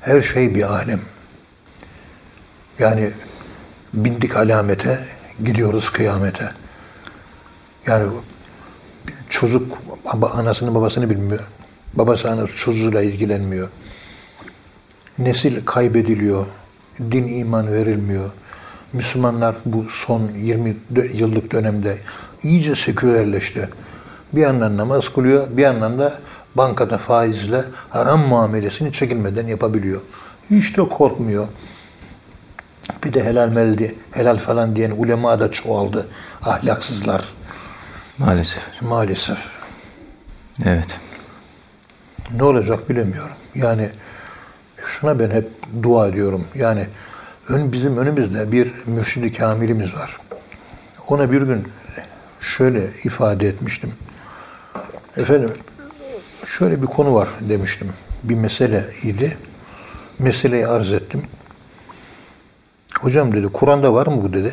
[0.00, 1.00] her şey bir alem.
[2.78, 3.10] Yani
[3.94, 4.98] bindik alamete,
[5.44, 6.50] gidiyoruz kıyamete.
[7.86, 8.06] Yani
[9.28, 9.78] çocuk
[10.34, 11.40] anasını babasını bilmiyor.
[11.94, 13.68] Babası anası çocuğuyla ilgilenmiyor.
[15.18, 16.46] Nesil kaybediliyor.
[17.00, 18.30] Din iman verilmiyor.
[18.92, 21.98] Müslümanlar bu son 20 dö- yıllık dönemde
[22.42, 23.68] iyice sekülerleşti.
[24.32, 26.18] Bir yandan namaz kılıyor, bir yandan da
[26.54, 30.00] bankada faizle haram muamelesini çekinmeden yapabiliyor.
[30.50, 31.48] Hiç de korkmuyor.
[33.04, 36.08] Bir de helal meldi, helal falan diyen ulema da çoğaldı.
[36.42, 37.24] Ahlaksızlar
[38.18, 38.62] Maalesef.
[38.82, 39.48] maalesef.
[40.64, 40.98] Evet.
[42.36, 43.36] Ne olacak bilemiyorum.
[43.54, 43.88] Yani
[44.84, 45.48] şuna ben hep
[45.82, 46.44] dua ediyorum.
[46.54, 46.86] Yani
[47.48, 50.16] ön, bizim önümüzde bir mürşidi kamilimiz var.
[51.08, 51.68] Ona bir gün
[52.40, 53.92] şöyle ifade etmiştim.
[55.16, 55.52] Efendim
[56.46, 57.92] şöyle bir konu var demiştim.
[58.22, 59.36] Bir mesele idi.
[60.18, 61.22] Meseleyi arz ettim.
[63.00, 64.52] Hocam dedi Kur'an'da var mı bu dedi.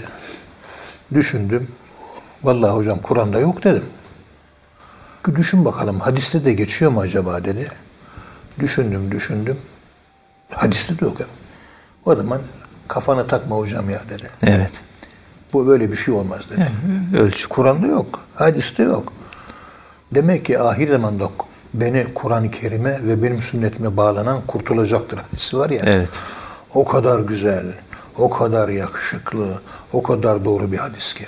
[1.13, 1.67] Düşündüm.
[2.45, 3.84] Vallahi hocam Kur'an'da yok dedim.
[5.36, 7.67] Düşün bakalım hadiste de geçiyor mu acaba dedi.
[8.60, 9.58] Düşündüm düşündüm.
[10.49, 11.17] Hadiste de yok.
[12.05, 12.41] O zaman
[12.88, 14.27] kafana takma hocam ya dedi.
[14.43, 14.71] Evet.
[15.53, 16.71] Bu böyle bir şey olmaz dedi.
[17.17, 17.49] Ölçü.
[17.49, 18.19] Kur'an'da yok.
[18.36, 19.13] Hadiste yok.
[20.12, 21.29] Demek ki ahir zamanda
[21.73, 25.81] beni Kur'an-ı Kerim'e ve benim sünnetime bağlanan kurtulacaktır hadisi var ya.
[25.86, 26.10] Evet.
[26.73, 27.65] O kadar güzel,
[28.17, 29.62] o kadar yakışıklı,
[29.93, 31.25] o kadar doğru bir hadis ki.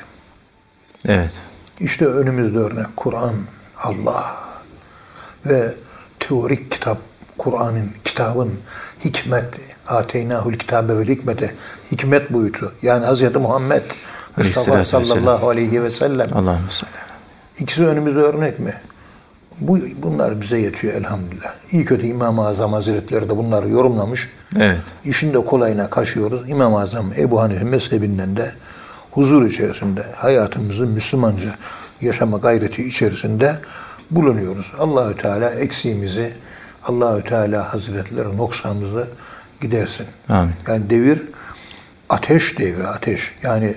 [1.05, 1.33] Evet.
[1.79, 3.33] İşte önümüzde örnek Kur'an,
[3.77, 4.35] Allah
[5.45, 5.73] ve
[6.19, 6.97] teorik kitap,
[7.37, 8.53] Kur'an'ın, kitabın
[9.05, 9.45] hikmet,
[9.87, 11.55] ateynahul kitabe ve hikmete,
[11.91, 12.73] hikmet boyutu.
[12.81, 13.35] Yani Hz.
[13.35, 13.83] Muhammed
[14.37, 16.37] Mustafa sallallahu aleyhi ve sellem.
[16.37, 16.69] Allah'ım.
[17.59, 18.73] İkisi önümüzde örnek mi?
[19.61, 21.53] Bu, bunlar bize yetiyor elhamdülillah.
[21.71, 24.29] İyi kötü İmam-ı Azam Hazretleri de bunları yorumlamış.
[24.59, 24.79] Evet.
[25.05, 26.49] İşin de kolayına kaşıyoruz.
[26.49, 28.51] İmam-ı Azam Ebu Hanife mezhebinden de
[29.11, 31.49] huzur içerisinde hayatımızı Müslümanca
[32.01, 33.55] yaşama gayreti içerisinde
[34.11, 34.73] bulunuyoruz.
[34.79, 36.33] Allahü Teala eksiğimizi,
[36.83, 39.07] Allahü Teala Hazretleri noksanımızı
[39.61, 40.05] gidersin.
[40.29, 40.51] Amin.
[40.67, 41.21] Yani devir
[42.09, 43.35] ateş devri, ateş.
[43.43, 43.75] Yani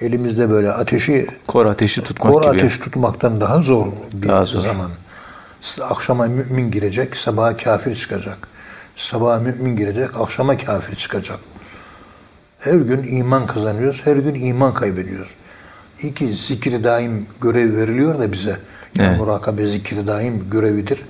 [0.00, 2.50] elimizde böyle ateşi Kor ateşi tutmak Kor gibi.
[2.50, 4.58] ateş tutmaktan daha zor bir Daha zor.
[4.60, 4.90] zaman.
[5.82, 8.48] Akşama mümin girecek, sabaha kafir çıkacak.
[8.96, 11.38] Sabaha mümin girecek, akşama kafir çıkacak.
[12.58, 15.28] Her gün iman kazanıyoruz, her gün iman kaybediyoruz.
[16.02, 18.56] İyi ki zikri daim görev veriliyor da bize.
[18.98, 19.18] Yani Evet.
[19.20, 21.00] murakabe zikri daim görevidir.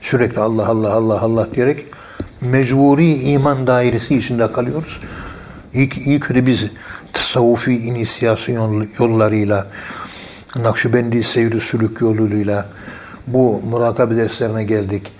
[0.00, 1.86] Sürekli Allah Allah Allah Allah diyerek
[2.40, 5.00] mecburi iman dairesi içinde kalıyoruz.
[5.74, 6.66] İyi, iyi kötü biz
[7.12, 9.66] tasavvufi inisiyasyon yollarıyla,
[10.56, 12.68] Nakşibendi seyri sülük yoluyla
[13.26, 15.12] bu murakabe derslerine geldik.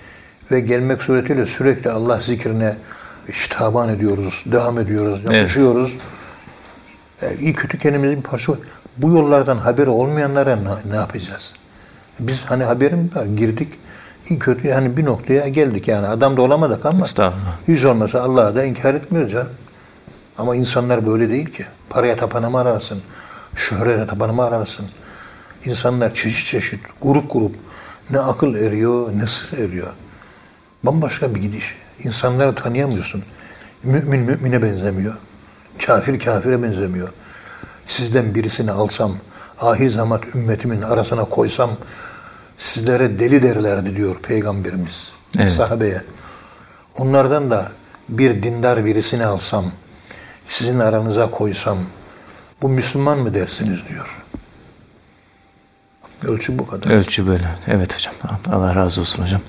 [0.51, 2.75] Ve gelmek suretiyle sürekli Allah zikrine
[3.27, 5.33] iştihaban ediyoruz, devam ediyoruz, Evet.
[5.37, 5.97] yapışıyoruz.
[7.21, 8.53] E, iyi kötü kendimizin bir parça.
[8.97, 11.53] Bu yollardan haberi olmayanlara ne, ne yapacağız?
[12.19, 13.73] Biz hani haberimiz var, girdik.
[14.29, 16.07] İyi kötü yani bir noktaya geldik yani.
[16.07, 17.05] Adam da olamadık ama
[17.67, 19.49] hiç olmasa Allah'a da inkar etmiyoruz canım.
[20.37, 21.65] Ama insanlar böyle değil ki.
[21.89, 23.01] Paraya tapana mı ararsın?
[23.55, 24.85] Şöhrete tapana mı ararsın?
[25.65, 27.55] İnsanlar çeşit çeşit, grup grup.
[28.09, 29.87] Ne akıl eriyor, ne sır eriyor.
[30.83, 31.75] Bambaşka bir gidiş.
[32.03, 33.23] İnsanları tanıyamıyorsun.
[33.83, 35.13] Mümin mümine benzemiyor.
[35.85, 37.09] Kafir kafire benzemiyor.
[37.87, 39.11] Sizden birisini alsam,
[39.59, 41.71] ahir zaman ümmetimin arasına koysam
[42.57, 45.51] sizlere deli derlerdi diyor Peygamberimiz Evet.
[45.51, 46.01] sahabeye.
[46.97, 47.71] Onlardan da
[48.09, 49.65] bir dindar birisini alsam,
[50.47, 51.77] sizin aranıza koysam,
[52.61, 54.23] bu Müslüman mı dersiniz diyor.
[56.27, 56.91] Ölçü bu kadar.
[56.91, 57.47] Ölçü böyle.
[57.67, 58.13] Evet hocam.
[58.51, 59.41] Allah razı olsun hocam.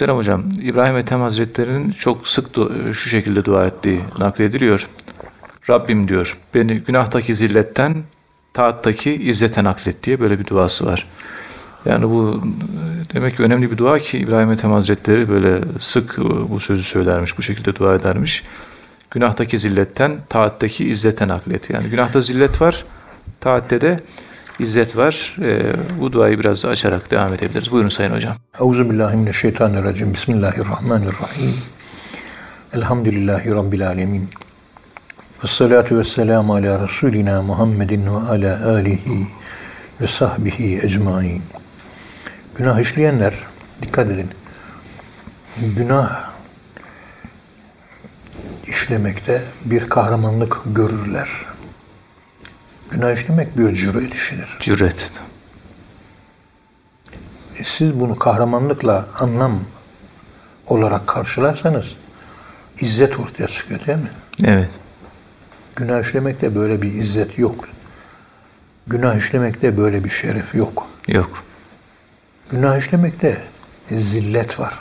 [0.00, 4.88] Muhterem hocam, İbrahim Ethem Hazretleri'nin çok sık du- şu şekilde dua ettiği naklediliyor.
[5.70, 7.94] Rabbim diyor, beni günahtaki zilletten,
[8.52, 11.06] taattaki izzete naklet diye böyle bir duası var.
[11.84, 16.50] Yani bu e, demek ki önemli bir dua ki İbrahim Ethem Hazretleri böyle sık e,
[16.50, 18.42] bu sözü söylermiş, bu şekilde dua edermiş.
[19.10, 21.70] Günahtaki zilletten, taattaki izzete naklet.
[21.70, 22.84] Yani günahta zillet var,
[23.40, 24.00] taatte de
[24.60, 25.36] İzzet var.
[25.42, 25.62] Ee,
[26.00, 27.70] bu duayı biraz açarak devam edebiliriz.
[27.70, 28.36] Buyurun Sayın Hocam.
[28.60, 30.14] Euzubillahimineşşeytanirracim.
[30.14, 31.54] Bismillahirrahmanirrahim.
[32.72, 34.28] Elhamdülillahi Rabbil alemin.
[35.44, 39.26] Ve salatu ve selamu ala Resulina Muhammedin ve ala alihi
[40.00, 41.42] ve sahbihi ecmain.
[42.56, 43.34] Günah işleyenler,
[43.82, 44.30] dikkat edin.
[45.76, 46.30] Günah
[48.66, 51.28] işlemekte bir kahramanlık görürler.
[52.90, 54.56] Günah işlemek bir cüret işidir.
[54.60, 55.12] Cüret.
[57.58, 59.60] E, Siz bunu kahramanlıkla anlam
[60.66, 61.86] olarak karşılarsanız
[62.80, 64.10] izzet ortaya çıkıyor değil mi?
[64.44, 64.70] Evet.
[65.76, 67.68] Günah işlemekte böyle bir izzet yok.
[68.86, 70.86] Günah işlemekte böyle bir şeref yok.
[71.08, 71.44] Yok.
[72.50, 73.42] Günah işlemekte
[73.90, 74.74] zillet var.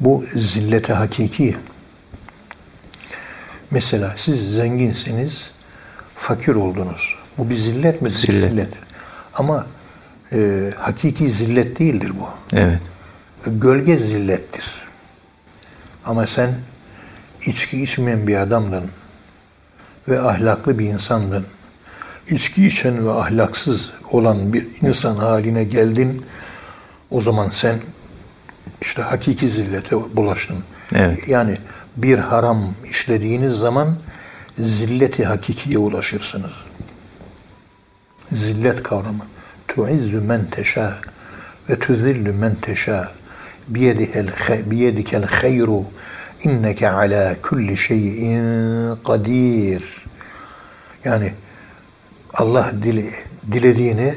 [0.00, 1.56] Bu zillete hakiki.
[3.70, 5.50] Mesela siz zenginseniz
[6.20, 7.16] fakir oldunuz.
[7.38, 8.10] Bu bir zillet mi?
[8.10, 8.68] Zillet.
[9.34, 9.66] Ama
[10.32, 12.28] e, hakiki zillet değildir bu.
[12.56, 12.80] Evet.
[13.46, 14.74] Gölge zillettir.
[16.04, 16.54] Ama sen
[17.46, 18.84] içki içmeyen bir adamdın
[20.08, 21.46] ve ahlaklı bir insandın.
[22.30, 26.24] İçki içen ve ahlaksız olan bir insan haline geldin.
[27.10, 27.76] O zaman sen
[28.82, 30.56] işte hakiki zillete bulaştın.
[30.94, 31.28] Evet.
[31.28, 31.56] Yani
[31.96, 33.96] bir haram işlediğiniz zaman
[34.58, 36.52] zilleti hakikiye ulaşırsınız.
[38.32, 39.26] Zillet kavramı.
[39.68, 40.98] Tuizzu men teşâ
[41.70, 43.12] ve tuzillu men teşâ.
[43.68, 45.84] Biyedikel, hayru
[46.42, 49.84] inneke ala kulli şeyin kadir.
[51.04, 51.32] Yani
[52.34, 53.10] Allah dile,
[53.52, 54.14] dilediğini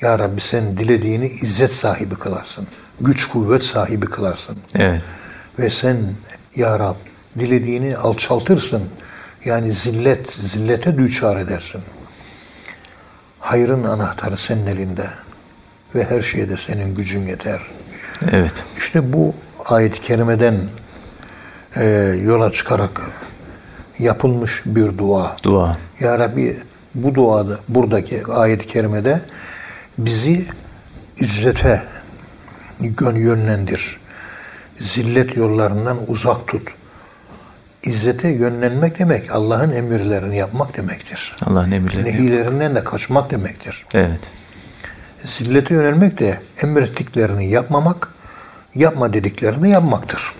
[0.00, 2.66] ya Rabbi sen dilediğini izzet sahibi kılarsın.
[3.00, 4.56] Güç kuvvet sahibi kılarsın.
[4.74, 5.02] Evet.
[5.58, 5.96] Ve sen
[6.56, 6.96] ya Rab
[7.38, 8.82] dilediğini alçaltırsın.
[9.44, 11.80] Yani zillet, zillete düçar edersin.
[13.40, 15.06] Hayrın anahtarı senin elinde.
[15.94, 17.60] Ve her şeyde senin gücün yeter.
[18.30, 18.52] Evet.
[18.78, 20.54] İşte bu ayet-i kerimeden
[21.76, 21.84] e,
[22.24, 23.00] yola çıkarak
[23.98, 25.36] yapılmış bir dua.
[25.42, 25.76] Dua.
[26.00, 26.60] Ya Rabbi
[26.94, 29.20] bu duada, buradaki ayet-i kerimede
[29.98, 30.46] bizi
[31.16, 31.82] izzete
[32.80, 34.00] yön- yönlendir.
[34.80, 36.68] Zillet yollarından uzak tut.
[37.82, 41.32] İzzete yönlenmek demek Allah'ın emirlerini yapmak demektir.
[41.46, 42.04] Allah'ın emirleri.
[42.04, 43.86] Nehilerinden de kaçmak demektir.
[43.94, 44.20] Evet.
[45.24, 48.08] Zillete yönelmek de emrettiklerini yapmamak,
[48.74, 50.32] yapma dediklerini yapmaktır.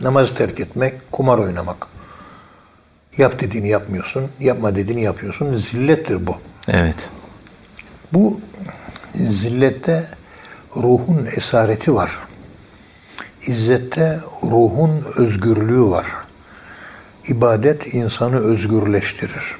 [0.00, 1.86] Namazı terk etmek, kumar oynamak.
[3.18, 5.56] Yap dediğini yapmıyorsun, yapma dediğini yapıyorsun.
[5.56, 6.36] Zillettir bu.
[6.68, 7.08] Evet.
[8.12, 8.40] Bu
[9.14, 10.08] zillette
[10.76, 12.18] ruhun esareti var.
[13.46, 16.06] İzzette ruhun özgürlüğü var.
[17.28, 19.56] İbadet insanı özgürleştirir.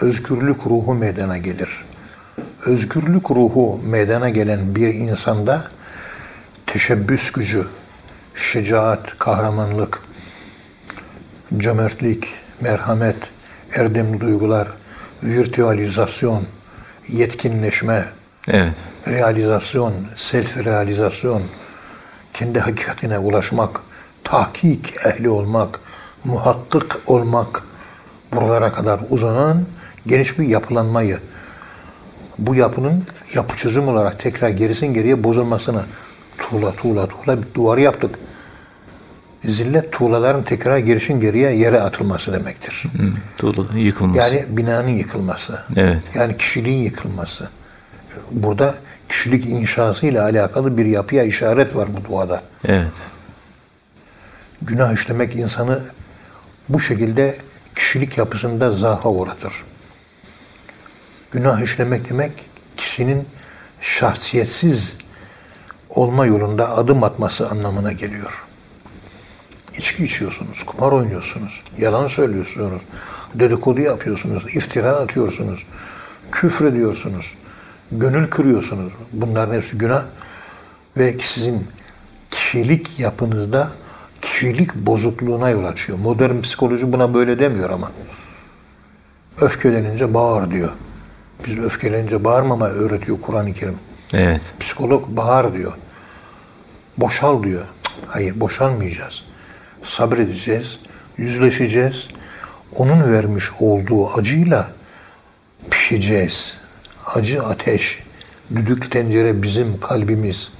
[0.00, 1.84] Özgürlük ruhu meydana gelir.
[2.66, 5.64] Özgürlük ruhu meydana gelen bir insanda
[6.66, 7.66] teşebbüs gücü,
[8.34, 10.02] şecaat, kahramanlık,
[11.56, 12.24] cömertlik,
[12.60, 13.16] merhamet,
[13.74, 14.68] erdemli duygular,
[15.22, 16.42] virtüalizasyon,
[17.08, 18.04] yetkinleşme,
[18.48, 18.74] Evet.
[19.08, 21.42] realizasyon, self realizasyon,
[22.34, 23.80] kendi hakikatine ulaşmak,
[24.24, 25.80] tahkik ehli olmak,
[26.28, 27.62] muhakkik olmak,
[28.34, 29.64] buralara kadar uzanan
[30.06, 31.18] geniş bir yapılanmayı,
[32.38, 33.02] bu yapının
[33.34, 35.82] yapı çözüm olarak tekrar gerisin geriye bozulmasını
[36.38, 38.18] tuğla tuğla tuğla bir duvarı yaptık.
[39.44, 42.82] Zillet tuğlaların tekrar gerisin geriye yere atılması demektir.
[43.36, 44.18] Tuğlaların yıkılması.
[44.18, 45.58] Yani binanın yıkılması.
[45.76, 46.02] Evet.
[46.14, 47.48] Yani kişiliğin yıkılması.
[48.30, 48.74] Burada
[49.08, 52.40] kişilik inşası ile alakalı bir yapıya işaret var bu duada.
[52.64, 52.92] Evet.
[54.62, 55.80] Günah işlemek insanı
[56.68, 57.36] bu şekilde
[57.74, 59.52] kişilik yapısında zaha uğratır.
[61.32, 62.32] Günah işlemek demek
[62.76, 63.28] kişinin
[63.80, 64.96] şahsiyetsiz
[65.90, 68.44] olma yolunda adım atması anlamına geliyor.
[69.78, 72.82] İçki içiyorsunuz, kumar oynuyorsunuz, yalan söylüyorsunuz,
[73.34, 75.66] dedikodu yapıyorsunuz, iftira atıyorsunuz,
[76.32, 77.34] küfür ediyorsunuz,
[77.92, 78.92] gönül kırıyorsunuz.
[79.12, 80.04] Bunların hepsi günah
[80.96, 81.68] ve sizin
[82.30, 83.70] kişilik yapınızda
[84.38, 85.98] kişilik bozukluğuna yol açıyor.
[85.98, 87.92] Modern psikoloji buna böyle demiyor ama.
[89.40, 90.70] Öfkelenince bağır diyor.
[91.46, 93.78] Biz öfkelenince bağırmama öğretiyor Kur'an-ı Kerim.
[94.14, 94.40] Evet.
[94.60, 95.72] Psikolog bağır diyor.
[96.98, 97.62] Boşal diyor.
[98.06, 99.22] Hayır boşalmayacağız.
[99.82, 100.78] Sabredeceğiz.
[101.16, 102.08] Yüzleşeceğiz.
[102.76, 104.70] Onun vermiş olduğu acıyla
[105.70, 106.54] pişeceğiz.
[107.06, 108.02] Acı ateş.
[108.54, 110.50] Düdük tencere bizim kalbimiz.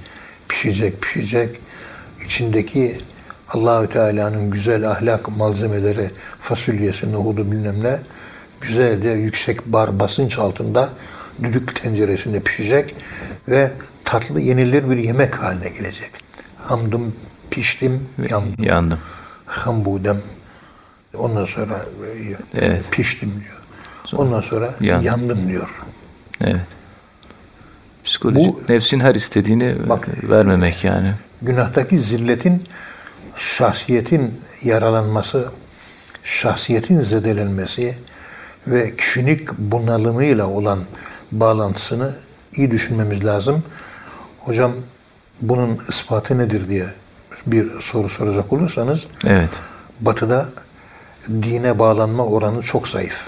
[0.49, 1.59] Pişecek pişecek.
[2.25, 2.97] İçindeki
[3.49, 7.99] Allahü Teala'nın güzel ahlak malzemeleri, fasulyesi, nohudu bilmem ne
[8.61, 10.89] güzelce yüksek bar basınç altında
[11.43, 12.95] düdük tenceresinde pişecek
[13.49, 13.71] ve
[14.05, 16.11] tatlı yenilir bir yemek haline gelecek.
[16.65, 17.15] Hamdım,
[17.51, 18.63] piştim, yandım.
[18.63, 18.99] Yandım.
[19.45, 20.17] Hambudem.
[21.17, 21.85] Ondan sonra
[22.55, 22.83] Evet.
[22.91, 23.59] piştim diyor.
[24.21, 25.05] Ondan sonra Yandım.
[25.05, 25.69] yandım diyor.
[26.41, 26.61] Evet.
[28.03, 31.13] Psikoloji Bu- nefsin her istediğini Bak- vermemek yani.
[31.41, 32.63] Günahtaki zilletin
[33.35, 35.49] şahsiyetin yaralanması,
[36.23, 37.97] şahsiyetin zedelenmesi
[38.67, 40.79] ve kişilik bunalımıyla olan
[41.31, 42.15] bağlantısını
[42.53, 43.63] iyi düşünmemiz lazım.
[44.39, 44.71] Hocam
[45.41, 46.85] bunun ispatı nedir diye
[47.45, 49.49] bir soru soracak olursanız Evet.
[49.99, 50.45] Batı'da
[51.29, 53.27] dine bağlanma oranı çok zayıf.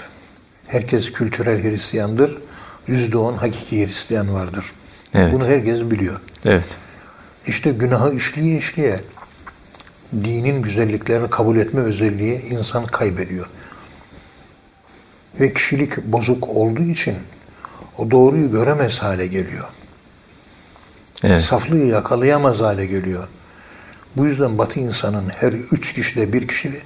[0.66, 2.38] Herkes kültürel Hristiyandır.
[2.86, 4.64] Yüzde on hakiki Hristiyan vardır.
[5.14, 5.34] Evet.
[5.34, 6.20] Bunu herkes biliyor.
[6.44, 6.64] Evet.
[7.46, 9.00] İşte günahı işleye işleye
[10.12, 13.46] dinin güzelliklerini kabul etme özelliği insan kaybediyor.
[15.40, 17.16] Ve kişilik bozuk olduğu için
[17.98, 19.64] o doğruyu göremez hale geliyor.
[21.24, 21.40] Evet.
[21.44, 23.28] Saflığı yakalayamaz hale geliyor.
[24.16, 26.80] Bu yüzden Batı insanın her üç kişide bir kişi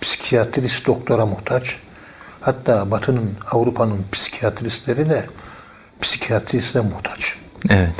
[0.00, 1.76] psikiyatrist doktora muhtaç.
[2.40, 5.26] Hatta Batı'nın, Avrupa'nın psikiyatristleri de
[6.00, 7.36] psikiyatriste muhtaç.
[7.70, 7.94] Evet.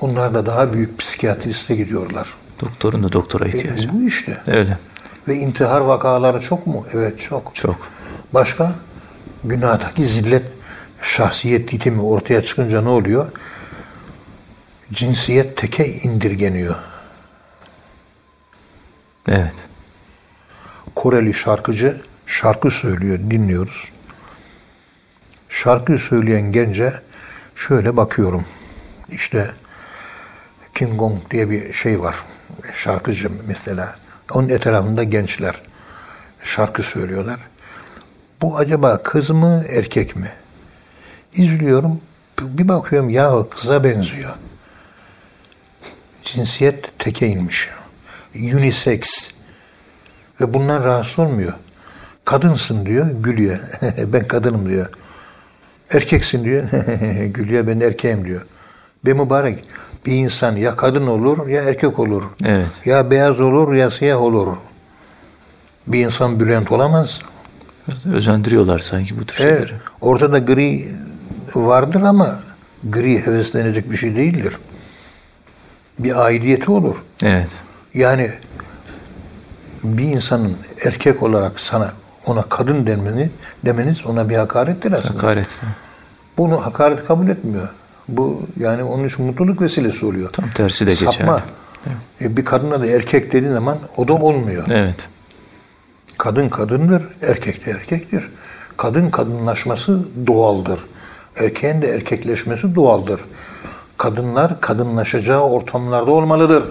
[0.00, 2.28] Onlar da daha büyük psikiyatriste gidiyorlar.
[2.60, 3.88] Doktorun da doktora E, ihtiyacı.
[3.92, 4.42] bu işte.
[4.46, 4.78] Öyle.
[5.28, 6.86] Ve intihar vakaları çok mu?
[6.94, 7.54] Evet çok.
[7.54, 7.76] Çok.
[8.34, 8.72] Başka?
[9.44, 10.42] Günahtaki zillet
[11.02, 13.26] şahsiyet ditimi ortaya çıkınca ne oluyor?
[14.92, 16.74] Cinsiyet teke indirgeniyor.
[19.28, 19.52] Evet.
[20.94, 23.92] Koreli şarkıcı şarkı söylüyor, dinliyoruz.
[25.48, 26.92] Şarkı söyleyen gence
[27.54, 28.44] şöyle bakıyorum.
[29.08, 29.50] İşte
[30.76, 32.16] King Kong diye bir şey var.
[32.74, 33.96] Şarkıcı mesela.
[34.32, 35.62] Onun etrafında gençler
[36.42, 37.40] şarkı söylüyorlar.
[38.42, 40.32] Bu acaba kız mı erkek mi?
[41.34, 42.00] İzliyorum.
[42.40, 44.34] Bir bakıyorum ya kıza benziyor.
[46.22, 47.70] Cinsiyet teke inmiş.
[48.34, 49.30] Unisex.
[50.40, 51.52] Ve bundan rahatsız olmuyor.
[52.24, 53.58] Kadınsın diyor, gülüyor.
[53.98, 54.88] ben kadınım diyor.
[55.90, 56.70] Erkeksin diyor,
[57.24, 58.42] gülüyor ben erkeğim diyor.
[59.06, 59.64] Be mübarek
[60.06, 62.22] bir insan ya kadın olur ya erkek olur.
[62.44, 62.66] Evet.
[62.84, 64.48] Ya beyaz olur ya siyah olur.
[65.86, 67.20] Bir insan bülent olamaz.
[68.12, 69.74] Özendiriyorlar sanki bu tür Evet, şeyleri.
[70.00, 70.88] ortada gri
[71.54, 72.40] vardır ama
[72.90, 74.56] gri heveslenecek bir şey değildir.
[75.98, 76.96] Bir aidiyeti olur.
[77.22, 77.48] Evet.
[77.94, 78.30] Yani
[79.84, 80.52] bir insanın
[80.86, 81.92] erkek olarak sana
[82.26, 83.30] ona kadın demeni,
[83.64, 85.14] demeniz ona bir hakarettir aslında.
[85.22, 85.48] Hakaret.
[86.38, 87.68] Bunu hakaret kabul etmiyor.
[88.08, 90.30] Bu yani onun için mutluluk vesilesi oluyor.
[90.30, 91.12] Tam tersi de Sapma.
[91.12, 91.42] geçerli.
[92.20, 94.64] E, bir kadına da erkek dediğin zaman o da olmuyor.
[94.70, 95.08] Evet.
[96.18, 98.30] Kadın kadındır, erkek de erkektir.
[98.76, 100.80] Kadın kadınlaşması doğaldır.
[101.36, 103.20] Erkeğin de erkekleşmesi doğaldır.
[103.96, 106.64] Kadınlar kadınlaşacağı ortamlarda olmalıdır.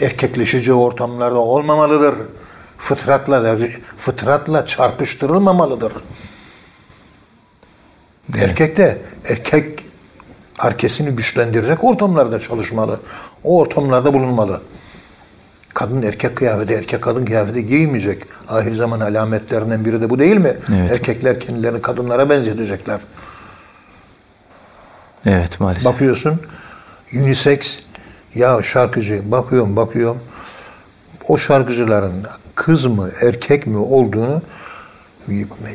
[0.00, 2.14] Erkekleşeceği ortamlarda olmamalıdır.
[2.78, 3.56] Fıtratla
[3.98, 5.92] fıtratla çarpıştırılmamalıdır.
[8.38, 9.84] Erkek de erkek
[10.58, 13.00] arkesini güçlendirecek ortamlarda çalışmalı.
[13.44, 14.60] O ortamlarda bulunmalı.
[15.74, 18.22] Kadın erkek kıyafeti, erkek kadın kıyafeti giymeyecek.
[18.48, 20.56] Ahir zaman alametlerinden biri de bu değil mi?
[20.74, 20.92] Evet.
[20.92, 23.00] Erkekler kendilerini kadınlara benzetecekler.
[25.26, 25.92] Evet maalesef.
[25.92, 26.40] Bakıyorsun
[27.12, 27.78] unisex
[28.34, 30.18] ya şarkıcı bakıyorum bakıyorum
[31.28, 32.12] o şarkıcıların
[32.54, 34.42] kız mı erkek mi olduğunu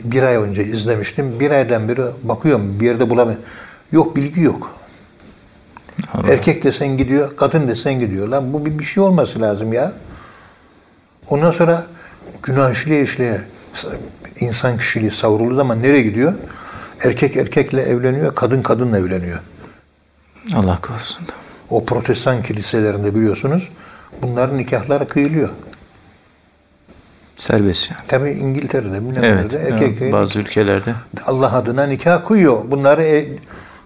[0.04, 1.40] bir ay önce izlemiştim.
[1.40, 3.46] Bir aydan beri bakıyorum bir yerde bulamıyorum.
[3.92, 4.72] Yok bilgi yok.
[6.14, 6.34] Allah.
[6.34, 8.28] Erkek desen gidiyor, kadın desen gidiyor.
[8.28, 9.94] Lan bu bir, bir şey olması lazım ya.
[11.30, 11.88] Ondan sonra
[12.44, 13.42] günah işleye işleye
[14.40, 16.34] insan kişiliği savrulduğu zaman nereye gidiyor?
[17.04, 19.40] Erkek erkekle evleniyor, kadın kadınla evleniyor.
[20.56, 21.28] Allah korusun.
[21.70, 23.70] O protestan kiliselerinde biliyorsunuz
[24.22, 25.50] bunların nikahları kıyılıyor.
[27.40, 28.08] Serbest yani.
[28.08, 29.54] Tabi İngiltere'de bilmem Evet.
[29.54, 30.94] erkek yani bazı ülkelerde.
[31.26, 32.72] Allah adına nikah kıyıyor.
[32.72, 33.28] Bunları e,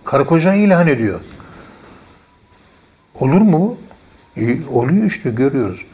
[0.05, 1.19] karı koca ilan ediyor.
[3.19, 3.77] Olur mu?
[4.37, 5.85] E, oluyor işte görüyoruz.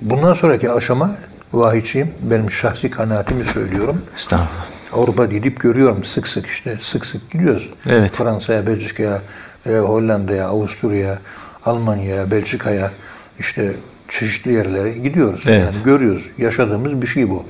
[0.00, 1.10] Bundan sonraki aşama
[1.52, 2.10] vahiyçiyim.
[2.20, 4.02] Benim şahsi kanaatimi söylüyorum.
[4.16, 4.64] Estağfurullah.
[4.92, 7.70] Avrupa gidip görüyorum sık sık işte sık sık gidiyoruz.
[7.86, 8.12] Evet.
[8.12, 9.22] Fransa'ya, Belçika'ya,
[9.66, 11.18] e, Hollanda'ya, Avusturya'ya,
[11.64, 12.90] Almanya'ya, Belçika'ya
[13.38, 13.72] işte
[14.08, 15.44] çeşitli yerlere gidiyoruz.
[15.48, 15.64] Evet.
[15.64, 16.30] Yani görüyoruz.
[16.38, 17.44] Yaşadığımız bir şey bu.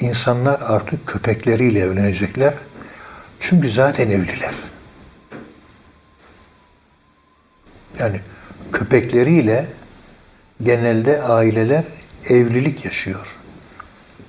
[0.00, 2.54] İnsanlar artık köpekleriyle evlenecekler.
[3.40, 4.54] Çünkü zaten evliler.
[7.98, 8.20] Yani
[8.72, 9.66] köpekleriyle
[10.62, 11.84] genelde aileler
[12.28, 13.36] evlilik yaşıyor.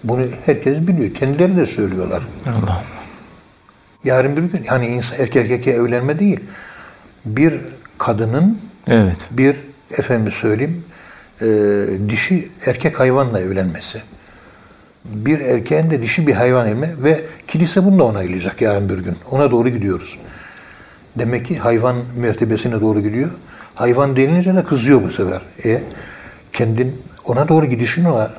[0.03, 1.13] Bunu herkes biliyor.
[1.13, 2.23] Kendileri de söylüyorlar.
[2.47, 2.83] Allah.
[4.03, 6.39] Yarın bir gün hani insan erkek erkeğe evlenme değil.
[7.25, 7.61] Bir
[7.97, 9.17] kadının Evet.
[9.31, 9.55] bir
[9.99, 10.83] efendim söyleyeyim
[11.41, 11.47] e,
[12.09, 14.01] dişi erkek hayvanla evlenmesi.
[15.05, 19.15] Bir erkeğin de dişi bir hayvan evlenme ve kilise bunu da onaylayacak yarın bir gün.
[19.31, 20.19] Ona doğru gidiyoruz.
[21.19, 23.29] Demek ki hayvan mertebesine doğru gidiyor.
[23.75, 25.41] Hayvan denilince de kızıyor bu sefer.
[25.65, 25.83] E
[26.53, 28.31] kendin ona doğru gidişin ona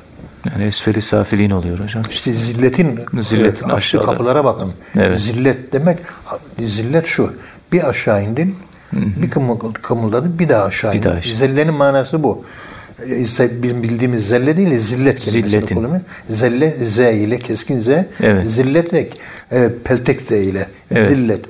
[0.51, 2.03] Yani esferi safiliğin oluyor hocam.
[2.09, 4.73] işte zilletin Zilletin açtığı kapılara bakın.
[4.95, 5.19] Evet.
[5.19, 5.99] Zillet demek
[6.59, 7.33] zillet şu.
[7.71, 8.55] Bir aşağı indin,
[8.95, 11.33] bir kımıl- kımıldadın, bir daha aşağı daha aşağı.
[11.33, 12.45] Zellenin manası bu.
[13.17, 15.75] İse Bizim bildiğimiz zelle değil, zillet Zilletin.
[15.75, 16.01] kullanıyor.
[16.29, 18.49] Zelle Z ile keskin Z, Evet.
[18.49, 19.09] zillet e,
[19.83, 21.07] peltek Z ile Evet.
[21.07, 21.45] zillet.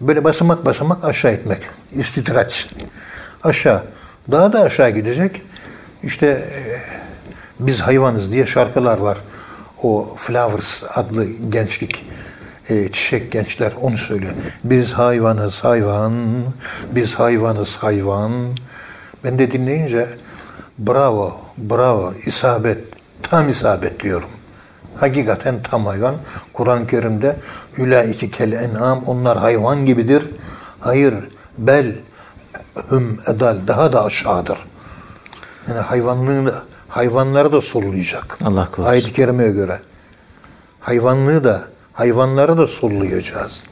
[0.00, 1.58] Böyle basamak basamak aşağı etmek.
[1.98, 2.68] İstitraç.
[3.42, 3.82] Aşağı.
[4.30, 5.42] Daha da aşağı gidecek.
[6.02, 6.60] İşte e,
[7.60, 9.18] biz hayvanız diye şarkılar var.
[9.82, 12.04] O Flowers adlı gençlik
[12.68, 14.32] e, çiçek gençler onu söylüyor.
[14.64, 16.12] Biz hayvanız hayvan,
[16.90, 18.32] biz hayvanız hayvan.
[19.24, 20.08] Ben de dinleyince
[20.78, 22.78] bravo, bravo, isabet,
[23.22, 24.28] tam isabet diyorum.
[24.96, 26.14] Hakikaten tam hayvan.
[26.52, 27.36] Kur'an-ı Kerim'de
[27.78, 30.30] ülaiki kel en'am onlar hayvan gibidir.
[30.80, 31.14] Hayır,
[31.58, 31.92] bel
[32.90, 34.58] hüm edal daha da aşağıdır.
[35.68, 36.54] Yani hayvanlığını
[36.88, 38.38] hayvanları da soluyacak.
[38.44, 38.90] Allah korusun.
[38.90, 39.80] Ayet-i kerimeye göre.
[40.80, 41.62] Hayvanlığı da
[41.96, 43.62] hayvanları da sollayacağız.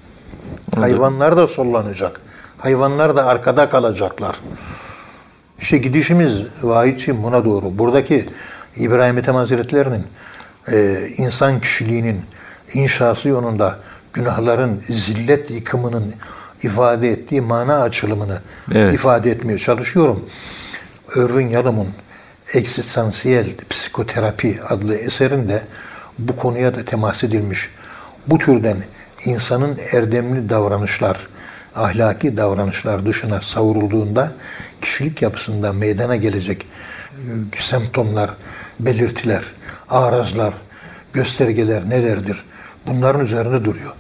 [0.75, 2.21] Hayvanlar da sollanacak.
[2.59, 4.37] Hayvanlar da arkada kalacaklar.
[5.61, 7.79] İşte gidişimiz vahidçiyim buna doğru.
[7.79, 8.29] Buradaki
[8.77, 10.07] İbrahim Ethem Hazretleri'nin
[10.73, 12.21] e, insan kişiliğinin
[12.75, 13.79] inşası yolunda
[14.13, 16.15] günahların zillet yıkımının
[16.63, 18.39] ifade ettiği mana açılımını
[18.73, 18.95] Evet.
[18.95, 20.25] ifade etmeye çalışıyorum.
[21.17, 21.89] Irving Yalom'un
[22.55, 25.63] Eksistansiyel Psikoterapi adlı eserinde
[26.19, 27.71] bu konuya da temas edilmiş.
[28.27, 28.77] Bu türden
[29.25, 31.29] insanın erdemli davranışlar,
[31.75, 34.33] ahlaki davranışlar dışına savrulduğunda
[34.81, 36.67] kişilik yapısında meydana gelecek
[37.13, 38.31] e, semptomlar,
[38.81, 39.43] belirtiler,
[39.91, 40.55] arazlar,
[41.13, 42.45] göstergeler nelerdir?
[42.87, 43.93] Bunların üzerine duruyor.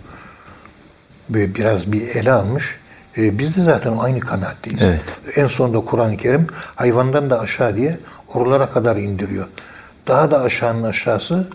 [1.29, 2.77] Böyle biraz bir ele almış.
[3.17, 4.83] E, biz de zaten aynı kanaatteyiz.
[4.83, 5.05] Evet.
[5.37, 7.99] En sonunda Kur'an-ı Kerim hayvandan da aşağı diye
[8.35, 9.47] oralara kadar indiriyor.
[10.09, 11.49] Daha da aşağının aşağısı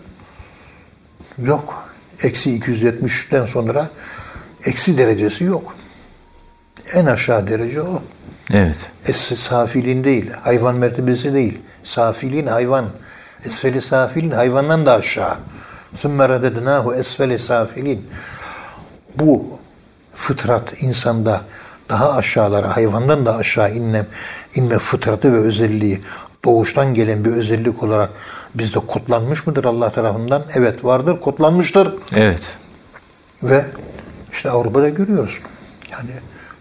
[1.38, 1.89] yok
[2.23, 3.89] Eksi 270'ten sonra
[4.65, 5.75] eksi derecesi yok.
[6.93, 8.01] En aşağı derece o.
[8.51, 8.75] Evet.
[9.07, 11.61] Es safiliğin değil, hayvan mertebesi değil.
[11.83, 12.85] Safiliğin hayvan.
[13.45, 15.37] Esfeli safilin hayvandan da aşağı.
[16.03, 18.07] ثُمَّ رَدَدْنَاهُ esfeli safilin.
[19.15, 19.59] Bu
[20.15, 21.41] fıtrat insanda
[21.89, 24.05] daha aşağılara, hayvandan da aşağı inme,
[24.55, 26.01] inme fıtratı ve özelliği
[26.44, 28.10] doğuştan gelen bir özellik olarak
[28.54, 30.42] bizde kutlanmış mıdır Allah tarafından?
[30.54, 31.94] Evet vardır, kutlanmıştır.
[32.16, 32.42] Evet.
[33.42, 33.64] Ve
[34.32, 35.38] işte Avrupa'da görüyoruz.
[35.92, 36.10] Yani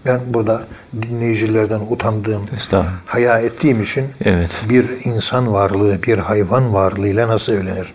[0.06, 0.64] ben burada
[1.02, 2.46] dinleyicilerden utandığım,
[3.06, 4.52] haya ettiğim için Evet.
[4.70, 7.94] bir insan varlığı, bir hayvan varlığıyla nasıl evlenir?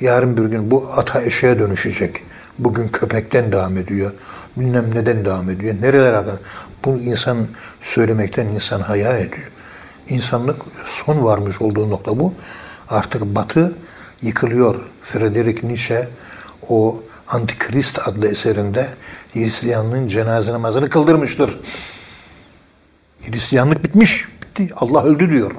[0.00, 2.22] Yarın bir gün bu ata eşeğe dönüşecek.
[2.58, 4.10] Bugün köpekten devam ediyor.
[4.56, 5.74] Bilmem neden devam ediyor.
[5.80, 6.34] Nerelere kadar?
[6.84, 7.46] Bu insan
[7.80, 9.50] söylemekten insan haya ediyor.
[10.08, 12.34] İnsanlık son varmış olduğu nokta bu.
[12.88, 13.72] Artık batı
[14.22, 14.74] yıkılıyor.
[15.02, 16.08] Friedrich Nietzsche
[16.68, 18.88] o Antikrist adlı eserinde
[19.32, 21.58] Hristiyanlığın cenaze namazını kıldırmıştır.
[23.26, 24.28] Hristiyanlık bitmiş.
[24.42, 24.74] Bitti.
[24.76, 25.52] Allah öldü diyor.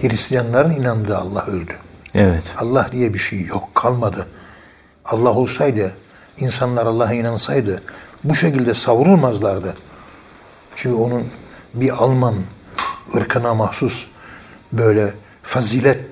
[0.00, 1.72] Hristiyanların inandığı Allah öldü.
[2.14, 2.42] Evet.
[2.58, 3.74] Allah diye bir şey yok.
[3.74, 4.26] Kalmadı.
[5.04, 5.92] Allah olsaydı,
[6.38, 7.82] insanlar Allah'a inansaydı
[8.24, 9.74] bu şekilde savrulmazlardı.
[10.76, 11.24] Çünkü onun
[11.74, 12.34] bir Alman
[13.16, 14.06] ırkına mahsus
[14.72, 15.12] böyle
[15.42, 16.04] fazilet,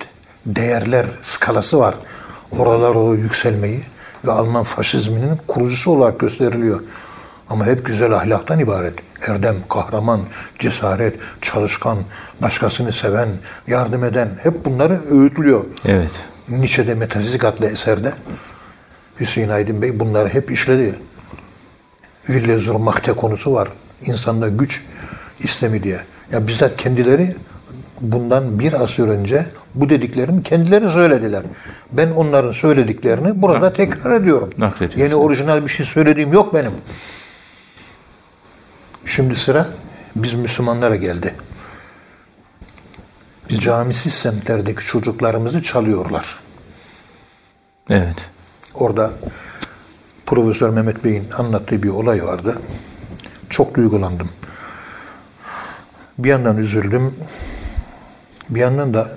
[0.47, 1.95] değerler skalası var.
[2.59, 3.83] Oralar o yükselmeyi
[4.25, 6.81] ve Alman faşizminin kurucusu olarak gösteriliyor.
[7.51, 8.95] Ama hep güzel ahlaktan ibaret.
[9.27, 10.21] Erdem, kahraman,
[10.59, 11.99] cesaret, çalışkan,
[12.43, 13.29] başkasını seven,
[13.67, 15.65] yardım eden hep bunları öğütlüyor.
[15.85, 16.11] Evet.
[16.49, 18.13] Nietzsche'de Metafizik adlı eserde
[19.21, 20.95] Hüseyin Aydın Bey bunları hep işledi.
[22.27, 23.69] Wille zur Macht'e konusu var.
[24.07, 24.83] İnsanda güç
[25.41, 26.01] istemi diye.
[26.33, 27.35] Ya bizzat kendileri
[28.01, 31.43] bundan bir asır önce bu dediklerimi kendileri söylediler.
[31.93, 34.51] Ben onların söylediklerini burada tekrar ediyorum.
[34.97, 36.73] Yeni orijinal bir şey söylediğim yok benim.
[39.07, 39.69] Şimdi sıra
[40.17, 41.35] biz Müslümanlara geldi.
[43.49, 46.39] Camisiz semtlerdeki çocuklarımızı çalıyorlar.
[47.91, 48.31] Evet.
[48.75, 49.11] Orada
[50.27, 52.59] Profesör Mehmet Bey'in anlattığı bir olay vardı.
[53.51, 54.29] Çok duygulandım.
[56.19, 57.15] Bir yandan üzüldüm.
[58.49, 59.11] Bir yandan da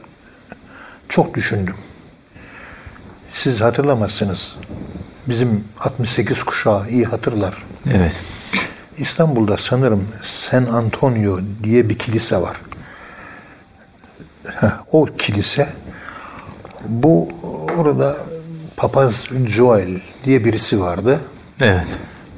[1.10, 1.76] çok düşündüm.
[3.34, 4.56] Siz hatırlamazsınız.
[5.28, 7.64] Bizim 68 kuşağı iyi hatırlar.
[7.93, 8.20] Evet.
[8.98, 12.58] İstanbul'da sanırım San Antonio diye bir kilise var.
[14.46, 15.74] Heh, o kilise
[16.88, 17.30] bu
[17.78, 18.18] orada
[18.78, 21.20] Papaz Joel diye birisi vardı.
[21.62, 21.86] Evet.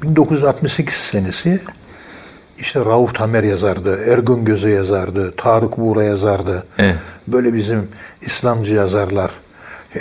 [0.02, 1.60] 1968 senesi
[2.60, 6.66] işte Rauf Tamer yazardı, Ergun Göze yazardı, Tarık Buğra yazardı.
[6.78, 6.96] Evet.
[7.28, 7.88] Böyle bizim
[8.20, 9.30] İslamcı yazarlar.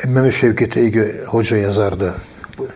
[0.06, 2.14] Mehmet Şevket Ege Hoca yazardı.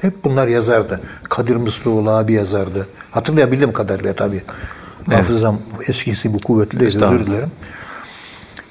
[0.02, 1.02] Hep bunlar yazardı.
[1.24, 2.88] Kadir Mıslıoğlu abi yazardı.
[3.12, 4.42] Hatırlayabildiğim kadarıyla tabii.
[5.10, 7.52] Hafızam eskisi bu kuvvetli özür dilerim.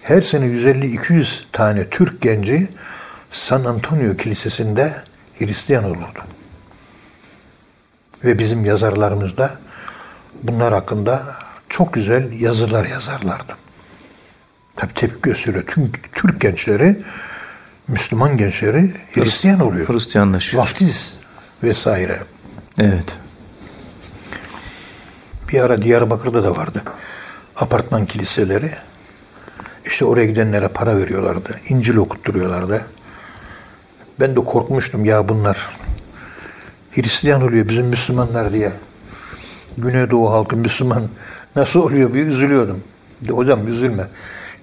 [0.03, 2.69] Her sene 150-200 tane Türk genci
[3.31, 4.93] San Antonio Kilisesi'nde
[5.39, 6.21] Hristiyan olurdu.
[8.25, 9.51] Ve bizim yazarlarımız da
[10.43, 11.23] bunlar hakkında
[11.69, 13.57] çok güzel yazılar yazarlardı.
[14.77, 15.65] Tabii tepki gösteriyor.
[15.67, 16.99] Tüm Türk gençleri,
[17.89, 19.89] Müslüman gençleri Hristiyan oluyor.
[19.89, 20.63] Hristiyanlaşıyor.
[20.63, 21.15] Vaftiz
[21.63, 22.19] vesaire.
[22.79, 23.17] Evet.
[25.53, 26.83] Bir ara Diyarbakır'da da vardı.
[27.57, 28.71] Apartman kiliseleri.
[29.87, 31.61] İşte oraya gidenlere para veriyorlardı.
[31.69, 32.87] İncil okutturuyorlardı.
[34.21, 35.69] Ben de korkmuştum ya bunlar
[36.93, 38.73] Hristiyan oluyor bizim Müslümanlar diye.
[39.79, 41.03] Güneydoğu halkı Müslüman
[41.57, 42.81] nasıl oluyor bir üzülüyordum.
[43.29, 44.05] De, hocam üzülme.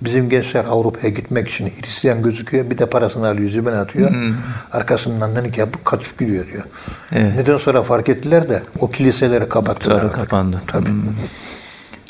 [0.02, 2.70] Bizim gençler Avrupa'ya gitmek için Hristiyan gözüküyor.
[2.70, 4.12] Bir de parasını alıyor, cebine atıyor.
[4.72, 6.64] Arkasından nanik yapıp kaçıp gidiyor diyor.
[7.12, 7.34] Evet.
[7.36, 10.04] Neden sonra fark ettiler de o kiliseleri kapattılar.
[10.04, 10.16] Artık.
[10.16, 10.62] kapandı.
[10.68, 10.90] Tabii.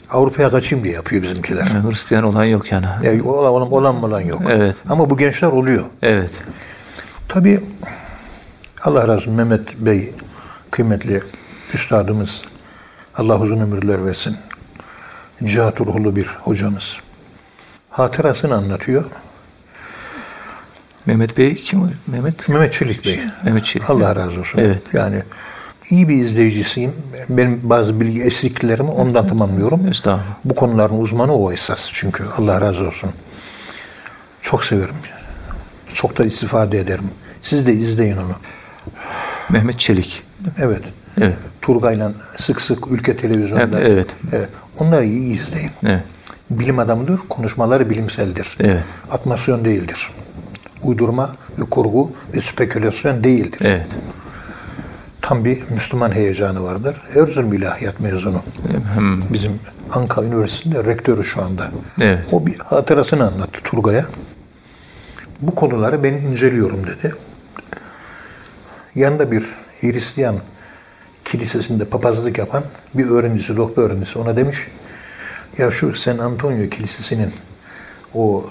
[0.10, 1.66] Avrupa'ya kaçayım diye yapıyor bizimkiler.
[1.74, 2.86] Yani Hristiyan olan yok yani.
[3.04, 4.42] Ya, olan, olan, olan olan yok.
[4.50, 4.76] Evet.
[4.90, 5.86] Ama bu gençler oluyor.
[6.02, 6.32] Evet.
[7.28, 7.60] Tabii
[8.84, 10.14] Allah razı olsun Mehmet Bey
[10.72, 11.24] kıymetli
[11.74, 12.42] üstadımız
[13.18, 14.36] Allah uzun ömürler versin.
[15.44, 16.98] Cihat ruhlu bir hocamız.
[17.90, 19.06] Hatırasını anlatıyor.
[21.06, 21.82] Mehmet Bey kim?
[21.82, 21.88] o?
[22.08, 22.50] Mehmet?
[22.50, 23.20] Mehmet Çelik Bey.
[23.44, 23.90] Mehmet Çelik.
[23.90, 24.60] Allah razı olsun.
[24.60, 24.82] Evet.
[24.94, 25.24] Yani
[25.90, 26.94] iyi bir izleyicisiyim.
[27.30, 29.88] Benim bazı bilgi eksikliklerimi ondan tamamlıyorum.
[29.88, 30.36] Estağfurullah.
[30.46, 32.24] Bu konuların uzmanı o esas çünkü.
[32.38, 33.10] Allah razı olsun.
[34.42, 34.96] Çok severim.
[35.94, 37.10] Çok da istifade ederim.
[37.42, 38.36] Siz de izleyin onu.
[39.50, 40.24] Mehmet Çelik.
[40.58, 40.82] Evet.
[41.22, 41.38] Evet.
[41.62, 43.80] Turgay'la sık sık ülke televizyonda.
[43.80, 44.50] Evet, evet.
[44.80, 45.72] Onları iyi izleyin.
[45.86, 46.04] Evet.
[46.50, 48.58] Bilim adamıdır, konuşmaları bilimseldir.
[48.60, 48.84] Evet.
[49.12, 50.12] Atmasyon değildir.
[50.84, 53.62] Uydurma ve kurgu ve spekülasyon değildir.
[53.64, 53.88] Evet.
[55.22, 57.02] Tam bir Müslüman heyecanı vardır.
[57.16, 58.42] Erzurum İlahiyat mezunu.
[58.96, 59.22] Hmm.
[59.34, 59.60] Bizim
[59.92, 61.72] Ankara Üniversitesi'nde rektörü şu anda.
[62.02, 62.20] Evet.
[62.32, 64.06] O bir hatırasını anlattı Turgay'a.
[65.42, 67.16] Bu konuları ben inceliyorum dedi.
[68.96, 69.44] Yanında bir
[69.82, 70.36] Hristiyan
[71.32, 72.64] kilisesinde papazlık yapan
[72.94, 74.58] bir öğrencisi, doktor öğrencisi ona demiş
[75.58, 77.34] ya şu San Antonio Kilisesi'nin
[78.14, 78.50] o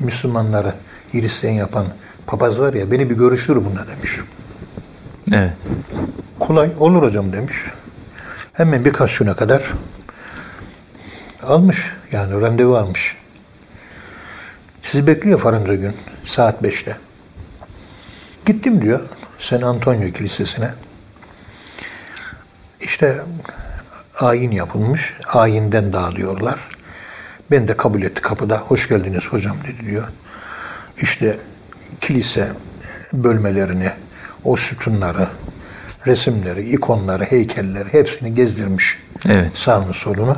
[0.00, 0.74] Müslümanları
[1.12, 1.86] Hristiyan yapan
[2.26, 4.18] papaz var ya beni bir görüştür bununla demiş.
[5.32, 5.52] Evet.
[6.40, 7.56] Kolay olur hocam demiş.
[8.52, 9.72] Hemen birkaç güne kadar
[11.42, 11.86] almış.
[12.12, 13.16] Yani randevu almış.
[14.82, 15.92] Sizi bekliyor faranca gün
[16.24, 16.96] saat 5'te.
[18.46, 19.00] Gittim diyor
[19.38, 20.70] San Antonio Kilisesi'ne.
[22.82, 23.20] İşte
[24.20, 25.14] ayin yapılmış.
[25.28, 26.60] Ayinden dağılıyorlar.
[27.50, 28.58] Ben de kabul etti kapıda.
[28.58, 30.04] Hoş geldiniz hocam dedi diyor.
[31.02, 31.36] İşte
[32.00, 32.52] kilise
[33.12, 33.90] bölmelerini,
[34.44, 35.28] o sütunları,
[36.06, 38.98] resimleri, ikonları, heykelleri hepsini gezdirmiş.
[39.28, 39.50] Evet.
[39.54, 40.36] Sağını solunu.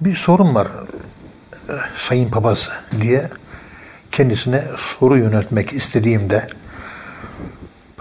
[0.00, 0.68] Bir sorun var
[1.68, 2.68] e, Sayın Papaz
[3.00, 3.28] diye
[4.12, 6.48] kendisine soru yöneltmek istediğimde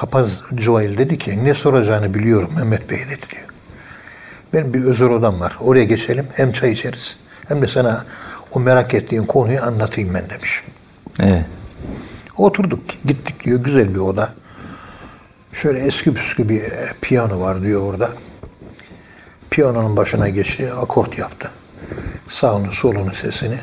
[0.04, 3.48] Papaz Joel dedi ki ne soracağını biliyorum Mehmet Bey dedi diyor.
[4.54, 5.58] Benim bir özel odam var.
[5.60, 8.06] Oraya geçelim hem çay içeriz hem de sana
[8.52, 10.64] o merak ettiğin konuyu anlatayım ben demiş.
[11.20, 11.46] Evet.
[12.38, 13.60] Oturduk, gittik diyor.
[13.60, 14.34] Güzel bir oda.
[15.54, 18.10] Şöyle eski püskü bir e, piyano var diyor orada.
[19.52, 21.52] Piyanonun başına geçti, akort yaptı.
[22.28, 23.58] Sağını solunu sesini.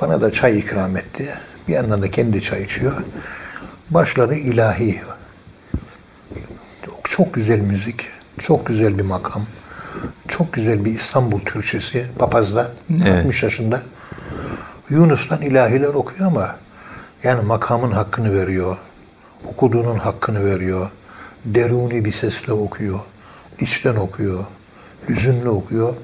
[0.00, 1.34] Bana da çay ikram etti.
[1.68, 3.02] Bir yandan da kendi çay içiyor.
[3.90, 5.00] Başladı ilahi.
[7.16, 8.06] Çok güzel müzik,
[8.38, 9.42] çok güzel bir makam.
[10.28, 13.18] Çok güzel bir İstanbul Türkçesi papazda, Evet.
[13.18, 13.82] 60 yaşında.
[14.90, 16.56] Yunus'tan ilahiler okuyor ama
[17.22, 18.76] yani makamın hakkını veriyor.
[19.46, 20.90] Okuduğunun hakkını veriyor.
[21.44, 23.00] Deruni bir sesle okuyor.
[23.60, 24.44] içten okuyor.
[25.08, 25.94] Hüzünlü okuyor.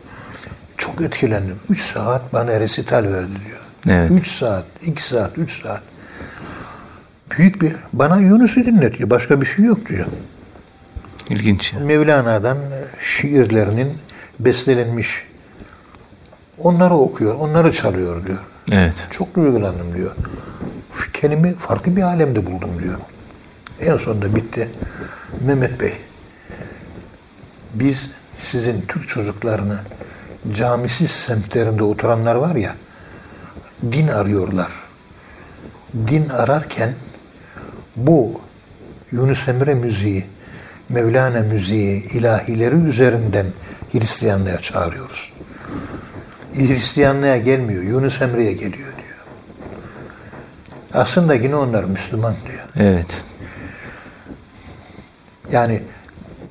[0.76, 1.56] Çok etkilendim.
[1.70, 3.98] 3 saat bana resital verdi diyor.
[3.98, 4.10] Evet.
[4.10, 5.82] 3 saat, 2 saat, 3 saat.
[7.30, 9.10] Büyük bir, bana Yunus'u dinletiyor.
[9.10, 10.06] Başka bir şey yok diyor.
[11.30, 11.72] İlginç.
[11.72, 12.58] Mevlana'dan
[13.00, 13.92] şiirlerinin
[14.40, 15.24] bestelenmiş.
[16.58, 18.38] Onları okuyor, onları çalıyor diyor.
[18.72, 18.94] Evet.
[19.10, 20.10] Çok duygulandım diyor.
[21.12, 22.98] Kendimi farklı bir alemde buldum diyor.
[23.80, 24.68] En sonunda bitti.
[25.40, 25.92] Mehmet Bey,
[27.74, 29.78] biz sizin Türk çocuklarını
[30.54, 32.74] camisiz semtlerinde oturanlar var ya,
[33.92, 34.72] din arıyorlar.
[36.08, 36.94] Din ararken
[37.96, 38.40] bu
[39.12, 40.26] Yunus Emre müziği,
[40.88, 43.46] Mevlana müziği, ilahileri üzerinden
[43.92, 45.32] Hristiyanlığa çağırıyoruz.
[46.54, 49.18] Hristiyanlığa gelmiyor, Yunus Emre'ye geliyor diyor.
[50.94, 52.88] Aslında yine onlar Müslüman diyor.
[52.88, 53.24] Evet.
[55.52, 55.82] Yani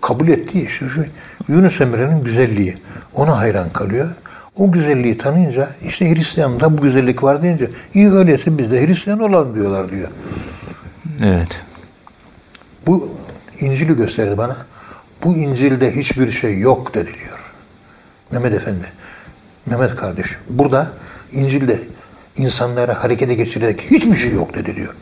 [0.01, 1.05] kabul ettiği şu, şu
[1.47, 2.77] Yunus Emre'nin güzelliği.
[3.13, 4.09] Ona hayran kalıyor.
[4.55, 9.55] O güzelliği tanıyınca işte Hristiyan'da bu güzellik var deyince iyi öyleyse biz de Hristiyan olalım
[9.55, 10.07] diyorlar diyor.
[11.23, 11.61] Evet.
[12.87, 13.09] Bu
[13.61, 14.57] İncil'i gösterdi bana.
[15.23, 17.39] Bu İncil'de hiçbir şey yok dedi diyor.
[18.31, 18.85] Mehmet Efendi.
[19.65, 20.37] Mehmet kardeş.
[20.49, 20.91] Burada
[21.31, 21.79] İncil'de
[22.37, 24.93] insanları harekete geçirecek hiçbir şey yok dedi diyor.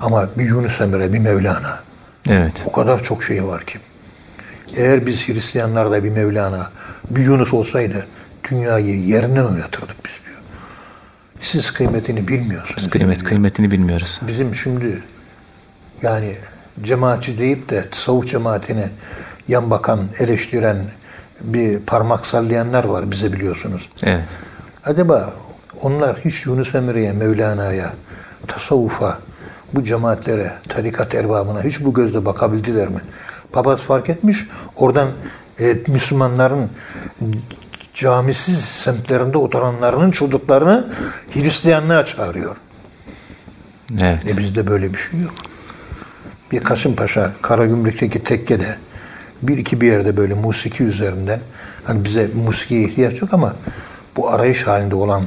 [0.00, 1.80] Ama bir Yunus Emre, bir Mevlana.
[2.28, 2.52] Evet.
[2.64, 3.78] O kadar çok şey var ki.
[4.76, 6.70] Eğer biz Hristiyanlarda bir Mevlana,
[7.10, 8.06] bir Yunus olsaydı
[8.50, 10.38] dünyayı yerinden oynatırdık biz diyor.
[11.40, 12.90] Siz kıymetini bilmiyorsunuz.
[12.90, 13.28] Kıymet diyor.
[13.28, 14.20] kıymetini bilmiyoruz.
[14.28, 15.02] Bizim şimdi
[16.02, 16.36] yani
[16.82, 18.90] cemaatçi deyip de tasavvuf cemaatine
[19.48, 20.76] yan bakan, eleştiren
[21.40, 23.88] bir parmak sallayanlar var bize biliyorsunuz.
[24.02, 24.24] Evet.
[24.84, 25.32] Acaba
[25.82, 27.92] onlar hiç Yunus Emre'ye, Mevlana'ya,
[28.46, 29.18] tasavvufa,
[29.72, 33.00] bu cemaatlere, tarikat erbabına hiç bu gözle bakabildiler mi?
[33.52, 35.08] Papaz fark etmiş, oradan
[35.60, 36.70] e, Müslümanların
[37.94, 40.88] camisiz semtlerinde oturanlarının çocuklarını
[41.34, 42.56] Hristiyanlığa çağırıyor.
[44.00, 44.26] Evet.
[44.26, 45.34] E bizde böyle bir şey yok.
[46.52, 48.76] Bir Kasımpaşa, Karagümrük'teki tekkede
[49.42, 51.40] bir iki bir yerde böyle musiki üzerinden
[51.84, 53.56] hani bize musikiye ihtiyaç yok ama
[54.16, 55.22] bu arayış halinde olan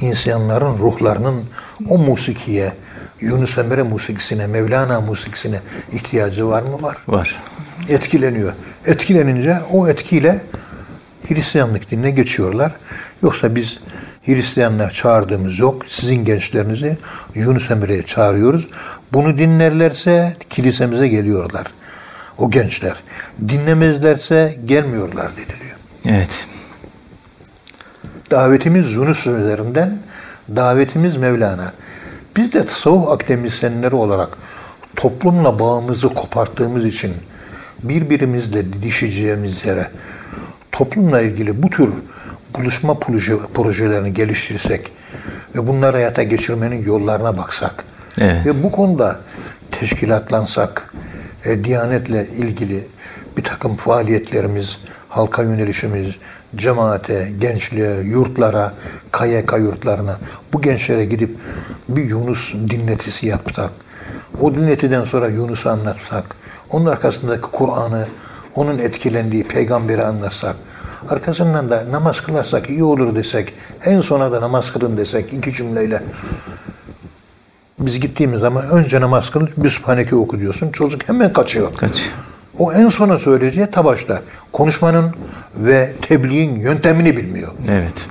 [0.00, 1.44] insanların ruhlarının
[1.88, 2.72] o musikiye,
[3.20, 5.60] Yunus Emre musikisine, Mevlana musikisine
[5.92, 6.82] ihtiyacı var mı?
[6.82, 6.96] Var.
[7.08, 7.42] Var.
[7.88, 8.52] Etkileniyor.
[8.86, 10.42] Etkilenince o etkiyle
[11.28, 12.72] Hristiyanlık dinine geçiyorlar.
[13.22, 13.78] Yoksa biz
[14.26, 15.82] Hristiyanlığa çağırdığımız yok.
[15.88, 16.98] Sizin gençlerinizi
[17.34, 18.66] Yunus Emre'ye çağırıyoruz.
[19.12, 21.66] Bunu dinlerlerse kilisemize geliyorlar.
[22.38, 22.94] O gençler.
[23.48, 25.76] Dinlemezlerse gelmiyorlar deniliyor.
[26.04, 26.46] Evet.
[28.30, 29.98] Davetimiz Yunus üzerinden,
[30.56, 31.72] davetimiz Mevlana.
[32.36, 34.28] Biz de tasavvuf akademisyenleri olarak
[34.96, 37.12] toplumla bağımızı koparttığımız için
[37.82, 39.90] birbirimizle didişeceğimiz yere
[40.72, 41.90] toplumla ilgili bu tür
[42.58, 44.92] buluşma proje, projelerini geliştirsek
[45.56, 47.84] ve bunları hayata geçirmenin yollarına baksak
[48.18, 48.46] Evet.
[48.46, 49.20] ve bu konuda
[49.70, 50.94] teşkilatlansak,
[51.44, 52.86] e, Diyanetle ilgili
[53.36, 54.78] bir takım faaliyetlerimiz,
[55.08, 56.18] halka yönelişimiz,
[56.56, 58.74] cemaate, gençliğe, yurtlara,
[59.12, 60.18] KYK yurtlarına,
[60.52, 61.36] bu gençlere gidip
[61.88, 63.70] bir Yunus dinletisi yapsak,
[64.40, 66.24] o dinletiden sonra Yunus'u anlatsak,
[66.70, 68.08] onun arkasındaki Kur'an'ı,
[68.54, 70.56] onun etkilendiği peygamberi anlatsak,
[71.08, 76.02] arkasından da namaz kılarsak iyi olur desek, en sona da namaz kılın desek iki cümleyle
[77.80, 80.70] biz gittiğimiz zaman önce namaz kıl, bir sübhaneke oku diyorsun.
[80.72, 81.74] Çocuk hemen kaçıyor.
[81.76, 82.10] Kaç.
[82.58, 84.22] O en sona söyleyeceği ta başta.
[84.52, 85.14] Konuşmanın
[85.56, 87.52] ve tebliğin yöntemini bilmiyor.
[87.70, 88.08] Evet.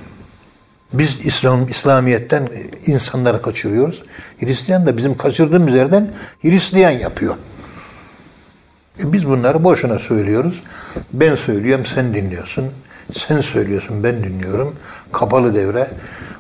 [0.94, 2.48] Biz İslam İslamiyet'ten
[2.86, 4.04] insanları kaçırıyoruz.
[4.40, 7.36] Hristiyan da bizim kaçırdığımız yerden Hristiyan yapıyor.
[9.00, 10.62] E biz bunları boşuna söylüyoruz.
[11.14, 12.66] Ben söylüyorum, sen dinliyorsun.
[13.14, 14.76] Sen söylüyorsun, ben dinliyorum.
[15.12, 15.88] Kapalı devre.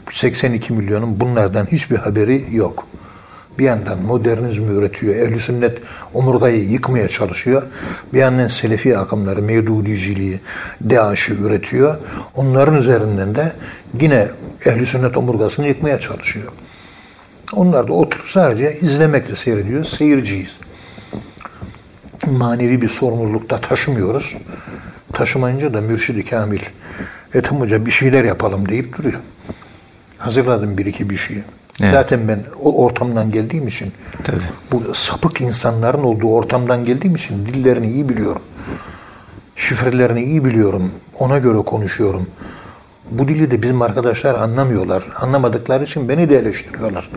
[0.08, 2.88] Bu 82 milyonun bunlardan hiçbir haberi yok.
[3.60, 5.16] Bir yandan modernizmi üretiyor.
[5.16, 5.78] Ehl-i sünnet
[6.14, 7.64] omurgayı yıkmaya çalışıyor.
[8.14, 10.40] Bir yandan Selefi akımları, Mevdudiciliği,
[10.90, 11.96] DAEŞ'i üretiyor.
[12.36, 13.54] Onların üzerinden de
[14.02, 14.28] yine
[14.66, 16.52] ehl-i sünnet omurgasını yıkmaya çalışıyor.
[17.56, 19.84] Onlar da oturup sadece izlemekle seyrediyor.
[19.84, 20.60] Seyirciyiz
[22.28, 24.38] manevi bir sorumlulukta taşımıyoruz.
[25.14, 26.60] Taşımayınca da mürşidi kamil
[27.34, 29.20] Ethem Hoca bir şeyler yapalım deyip duruyor.
[30.18, 31.44] Hazırladım bir iki bir şeyi.
[31.82, 31.94] Evet.
[31.94, 33.92] Zaten ben o ortamdan geldiğim için
[34.24, 34.42] Tabii.
[34.72, 38.42] bu sapık insanların olduğu ortamdan geldiğim için dillerini iyi biliyorum.
[39.56, 40.92] Şifrelerini iyi biliyorum.
[41.20, 42.28] Ona göre konuşuyorum.
[43.12, 45.04] Bu dili de bizim arkadaşlar anlamıyorlar.
[45.16, 47.10] Anlamadıkları için beni de eleştiriyorlar.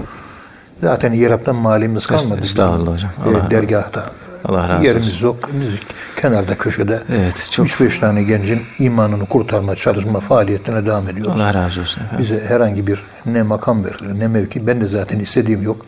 [0.83, 2.41] Zaten İrab'dan malimiz kalmadı.
[2.43, 3.11] Estağfurullah hocam.
[3.25, 4.11] Allah- dergahta.
[4.45, 5.27] Allah razı Yerimiz olsun.
[5.27, 5.51] yok.
[6.21, 11.33] Kenarda köşede Evet, çok- 3-5 tane gencin imanını kurtarma çalışma faaliyetine devam ediyoruz.
[11.41, 12.19] Allah razı olsun efendim.
[12.19, 14.67] Bize herhangi bir ne makam verilir ne mevki.
[14.67, 15.87] Ben de zaten istediğim yok.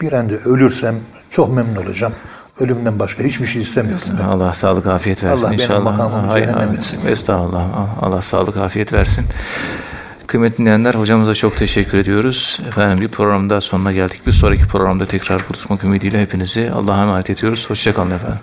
[0.00, 0.94] Bir anda ölürsem
[1.30, 2.12] çok memnun olacağım.
[2.60, 4.02] Ölümden başka hiçbir şey istemiyorum.
[4.18, 4.24] ben.
[4.24, 5.82] Allah sağlık afiyet versin Allah benim inşallah.
[5.84, 6.98] makamımı Ay- cehennem ay- etsin.
[7.06, 7.66] Estağfurullah.
[8.02, 9.24] Allah sağlık afiyet versin.
[10.30, 12.60] Kıymetli dinleyenler hocamıza çok teşekkür ediyoruz.
[12.68, 14.26] Efendim bir programda sonuna geldik.
[14.26, 17.70] Bir sonraki programda tekrar buluşmak ümidiyle hepinizi Allah'a emanet ediyoruz.
[17.70, 18.38] Hoşçakalın efendim.